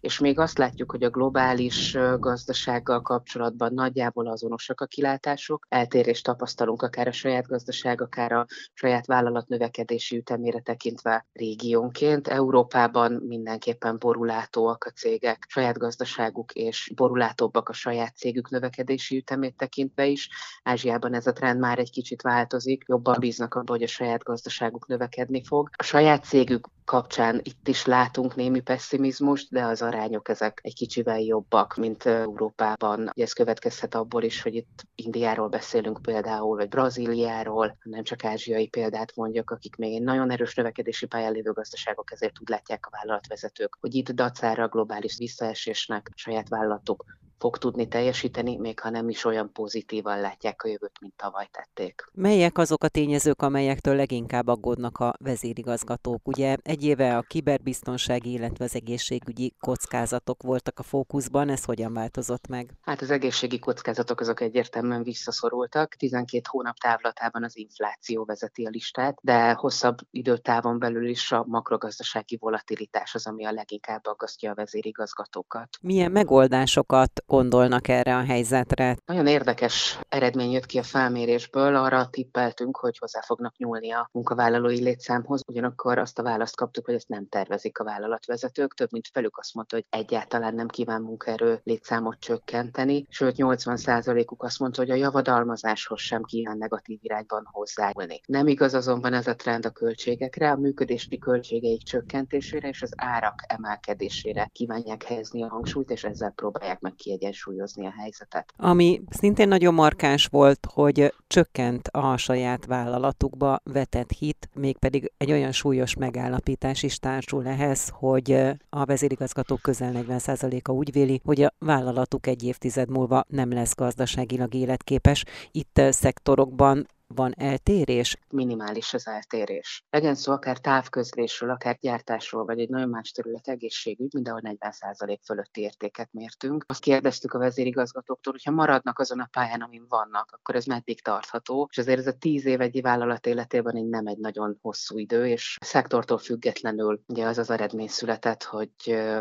és 0.00 0.18
még 0.18 0.38
azt 0.38 0.58
látjuk, 0.58 0.90
hogy 0.90 1.02
a 1.02 1.10
globális 1.10 1.96
gazdasággal 2.18 3.02
kapcsolatban 3.02 3.74
nagyjából 3.74 4.26
azonosak 4.26 4.80
a 4.80 4.86
kilátások, 4.86 5.66
eltérést 5.68 6.24
tapasztalunk 6.24 6.82
akár 6.82 7.06
a 7.06 7.12
saját 7.12 7.46
gazdaság, 7.46 8.00
akár 8.00 8.32
a 8.32 8.46
saját 8.72 9.06
vállalat 9.06 9.48
növekedési 9.48 10.16
ütemére 10.16 10.60
tekintve 10.82 11.26
régiónként. 11.32 12.28
Európában 12.28 13.12
mindenképpen 13.12 13.98
borulátóak 13.98 14.84
a 14.84 14.90
cégek, 14.90 15.46
saját 15.48 15.78
gazdaságuk 15.78 16.52
és 16.52 16.92
borulátóbbak 16.94 17.68
a 17.68 17.72
saját 17.72 18.16
cégük 18.16 18.50
növekedési 18.50 19.16
ütemét 19.16 19.56
tekintve 19.56 20.06
is. 20.06 20.28
Ázsiában 20.62 21.14
ez 21.14 21.26
a 21.26 21.32
trend 21.32 21.60
már 21.60 21.78
egy 21.78 21.90
kicsit 21.90 22.22
változik, 22.22 22.84
jobban 22.86 23.16
bíznak 23.18 23.54
abban, 23.54 23.76
hogy 23.76 23.82
a 23.82 23.86
saját 23.86 24.22
gazdaságuk 24.22 24.86
növekedni 24.86 25.44
fog. 25.44 25.68
A 25.76 25.82
saját 25.82 26.24
cégük 26.24 26.68
kapcsán 26.84 27.40
itt 27.42 27.68
is 27.68 27.86
látunk 27.86 28.34
némi 28.34 28.60
pessimizmust, 28.60 29.50
de 29.50 29.64
az 29.64 29.82
arányok 29.82 30.28
ezek 30.28 30.60
egy 30.62 30.74
kicsivel 30.74 31.20
jobbak, 31.20 31.76
mint 31.76 32.06
Európában. 32.06 33.10
Ez 33.14 33.32
következhet 33.32 33.94
abból 33.94 34.22
is, 34.22 34.42
hogy 34.42 34.54
itt 34.54 34.82
Indiáról 34.94 35.48
beszélünk 35.48 36.02
például, 36.02 36.56
vagy 36.56 36.68
Brazíliáról, 36.68 37.76
nem 37.82 38.02
csak 38.02 38.24
ázsiai 38.24 38.68
példát 38.68 39.16
mondjak, 39.16 39.50
akik 39.50 39.76
még 39.76 39.94
egy 39.94 40.02
nagyon 40.02 40.30
erős 40.30 40.54
növekedési 40.54 41.06
pályán 41.06 41.32
lévő 41.32 41.52
gazdaságok, 41.52 42.12
ezért 42.12 42.40
úgy 42.40 42.48
látják 42.48 42.86
a 42.86 42.90
vállalatvezetők, 42.90 43.76
hogy 43.80 43.94
itt 43.94 44.10
dacára 44.10 44.68
globális 44.68 45.16
visszaesésnek 45.16 46.10
saját 46.14 46.48
vállalatok 46.48 47.04
fog 47.42 47.58
tudni 47.58 47.88
teljesíteni, 47.88 48.56
még 48.56 48.80
ha 48.80 48.90
nem 48.90 49.08
is 49.08 49.24
olyan 49.24 49.52
pozitívan 49.52 50.20
látják 50.20 50.62
a 50.62 50.68
jövőt, 50.68 51.00
mint 51.00 51.14
tavaly 51.16 51.48
tették. 51.50 52.10
Melyek 52.12 52.58
azok 52.58 52.84
a 52.84 52.88
tényezők, 52.88 53.42
amelyektől 53.42 53.94
leginkább 53.94 54.48
aggódnak 54.48 54.98
a 54.98 55.14
vezérigazgatók? 55.18 56.28
Ugye 56.28 56.56
egy 56.62 56.84
éve 56.84 57.16
a 57.16 57.22
kiberbiztonsági, 57.22 58.32
illetve 58.32 58.64
az 58.64 58.74
egészségügyi 58.74 59.54
kockázatok 59.60 60.42
voltak 60.42 60.78
a 60.78 60.82
fókuszban, 60.82 61.48
ez 61.48 61.64
hogyan 61.64 61.92
változott 61.92 62.46
meg? 62.46 62.70
Hát 62.80 63.00
az 63.00 63.10
egészségi 63.10 63.58
kockázatok 63.58 64.20
azok 64.20 64.40
egyértelműen 64.40 65.02
visszaszorultak. 65.02 65.94
12 65.94 66.42
hónap 66.48 66.76
távlatában 66.76 67.44
az 67.44 67.56
infláció 67.56 68.24
vezeti 68.24 68.64
a 68.64 68.70
listát, 68.70 69.18
de 69.22 69.52
hosszabb 69.52 69.98
időtávon 70.10 70.78
belül 70.78 71.08
is 71.08 71.32
a 71.32 71.44
makrogazdasági 71.48 72.36
volatilitás 72.40 73.14
az, 73.14 73.26
ami 73.26 73.44
a 73.44 73.52
leginkább 73.52 74.06
aggasztja 74.06 74.50
a 74.50 74.54
vezérigazgatókat. 74.54 75.68
Milyen 75.80 76.10
megoldásokat 76.10 77.22
gondolnak 77.32 77.88
erre 77.88 78.16
a 78.16 78.24
helyzetre? 78.24 78.96
Nagyon 79.04 79.26
érdekes 79.26 79.98
eredmény 80.08 80.50
jött 80.50 80.66
ki 80.66 80.78
a 80.78 80.82
felmérésből, 80.82 81.76
arra 81.76 82.08
tippeltünk, 82.10 82.76
hogy 82.76 82.98
hozzá 82.98 83.20
fognak 83.20 83.56
nyúlni 83.56 83.90
a 83.90 84.08
munkavállalói 84.12 84.82
létszámhoz, 84.82 85.40
ugyanakkor 85.46 85.98
azt 85.98 86.18
a 86.18 86.22
választ 86.22 86.56
kaptuk, 86.56 86.84
hogy 86.84 86.94
ezt 86.94 87.08
nem 87.08 87.28
tervezik 87.28 87.78
a 87.78 87.84
vállalatvezetők, 87.84 88.74
több 88.74 88.92
mint 88.92 89.08
felük 89.12 89.38
azt 89.38 89.54
mondta, 89.54 89.76
hogy 89.76 89.86
egyáltalán 89.90 90.54
nem 90.54 90.68
kíván 90.68 91.02
munkaerő 91.02 91.60
létszámot 91.64 92.18
csökkenteni, 92.18 93.06
sőt 93.08 93.34
80%-uk 93.38 94.42
azt 94.42 94.58
mondta, 94.58 94.80
hogy 94.80 94.90
a 94.90 94.94
javadalmazáshoz 94.94 96.00
sem 96.00 96.22
kíván 96.22 96.58
negatív 96.58 96.98
irányban 97.02 97.48
hozzájárulni. 97.52 98.20
Nem 98.26 98.46
igaz 98.46 98.74
azonban 98.74 99.12
ez 99.12 99.26
a 99.26 99.34
trend 99.34 99.66
a 99.66 99.70
költségekre, 99.70 100.50
a 100.50 100.56
működési 100.56 101.18
költségeik 101.18 101.82
csökkentésére 101.82 102.68
és 102.68 102.82
az 102.82 102.92
árak 102.96 103.34
emelkedésére 103.46 104.48
kívánják 104.52 105.02
helyezni 105.02 105.42
a 105.42 105.48
hangsúlyt, 105.48 105.90
és 105.90 106.04
ezzel 106.04 106.30
próbálják 106.30 106.80
meg 106.80 106.94
kiegyenlíteni 106.94 107.20
kiegyensúlyozni 107.22 107.86
a 107.86 107.92
helyzetet. 107.98 108.52
Ami 108.56 109.02
szintén 109.10 109.48
nagyon 109.48 109.74
markáns 109.74 110.26
volt, 110.26 110.66
hogy 110.72 111.14
csökkent 111.26 111.88
a 111.88 112.16
saját 112.16 112.66
vállalatukba 112.66 113.60
vetett 113.64 114.10
hit, 114.10 114.48
mégpedig 114.54 115.12
egy 115.16 115.30
olyan 115.30 115.52
súlyos 115.52 115.96
megállapítás 115.96 116.82
is 116.82 116.98
társul 116.98 117.46
ehhez, 117.46 117.88
hogy 117.88 118.32
a 118.68 118.84
vezérigazgató 118.84 119.56
közel 119.56 119.92
40%-a 119.94 120.72
úgy 120.72 120.92
véli, 120.92 121.20
hogy 121.24 121.42
a 121.42 121.54
vállalatuk 121.58 122.26
egy 122.26 122.42
évtized 122.42 122.88
múlva 122.88 123.24
nem 123.28 123.52
lesz 123.52 123.74
gazdaságilag 123.74 124.54
életképes. 124.54 125.24
Itt 125.50 125.80
szektorokban 125.90 126.86
van 127.14 127.34
eltérés? 127.36 128.16
Minimális 128.28 128.94
az 128.94 129.06
eltérés. 129.06 129.84
Legyen 129.90 130.14
szó 130.14 130.32
akár 130.32 130.58
távközlésről, 130.58 131.50
akár 131.50 131.78
gyártásról, 131.80 132.44
vagy 132.44 132.60
egy 132.60 132.68
nagyon 132.68 132.88
más 132.88 133.10
terület 133.10 133.48
egészségügy, 133.48 134.12
mindenhol 134.14 134.56
40% 134.60 135.18
fölötti 135.24 135.60
értéket 135.60 136.08
mértünk. 136.12 136.64
Azt 136.68 136.80
kérdeztük 136.80 137.32
a 137.32 137.38
vezérigazgatóktól, 137.38 138.32
hogy 138.32 138.44
ha 138.44 138.50
maradnak 138.50 138.98
azon 138.98 139.20
a 139.20 139.28
pályán, 139.32 139.60
amin 139.60 139.84
vannak, 139.88 140.30
akkor 140.32 140.54
ez 140.54 140.64
meddig 140.64 141.02
tartható. 141.02 141.68
És 141.70 141.78
azért 141.78 141.98
ez 141.98 142.06
a 142.06 142.12
10 142.18 142.46
év 142.46 142.60
egy 142.60 142.80
vállalat 142.82 143.26
életében 143.26 143.76
egy 143.76 143.88
nem 143.88 144.06
egy 144.06 144.18
nagyon 144.18 144.58
hosszú 144.60 144.98
idő, 144.98 145.26
és 145.26 145.56
a 145.60 145.64
szektortól 145.64 146.18
függetlenül 146.18 147.02
ugye 147.06 147.26
az 147.26 147.38
az 147.38 147.50
eredmény 147.50 147.88
született, 147.88 148.42
hogy 148.42 148.70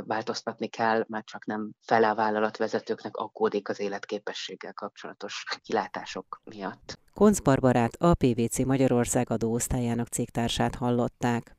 változtatni 0.06 0.67
kell, 0.67 1.06
mert 1.08 1.25
csak 1.25 1.45
nem 1.45 1.69
fele 1.82 2.10
a 2.10 2.15
vállalatvezetőknek 2.15 3.15
aggódik 3.15 3.69
az 3.69 3.80
életképességgel 3.80 4.73
kapcsolatos 4.73 5.43
kilátások 5.63 6.41
miatt. 6.43 6.99
Koncz 7.13 7.39
Barbarát 7.82 7.96
a 8.02 8.13
PVC 8.13 8.65
Magyarország 8.65 9.30
adóosztályának 9.30 10.08
cégtársát 10.08 10.76
hallották. 10.76 11.56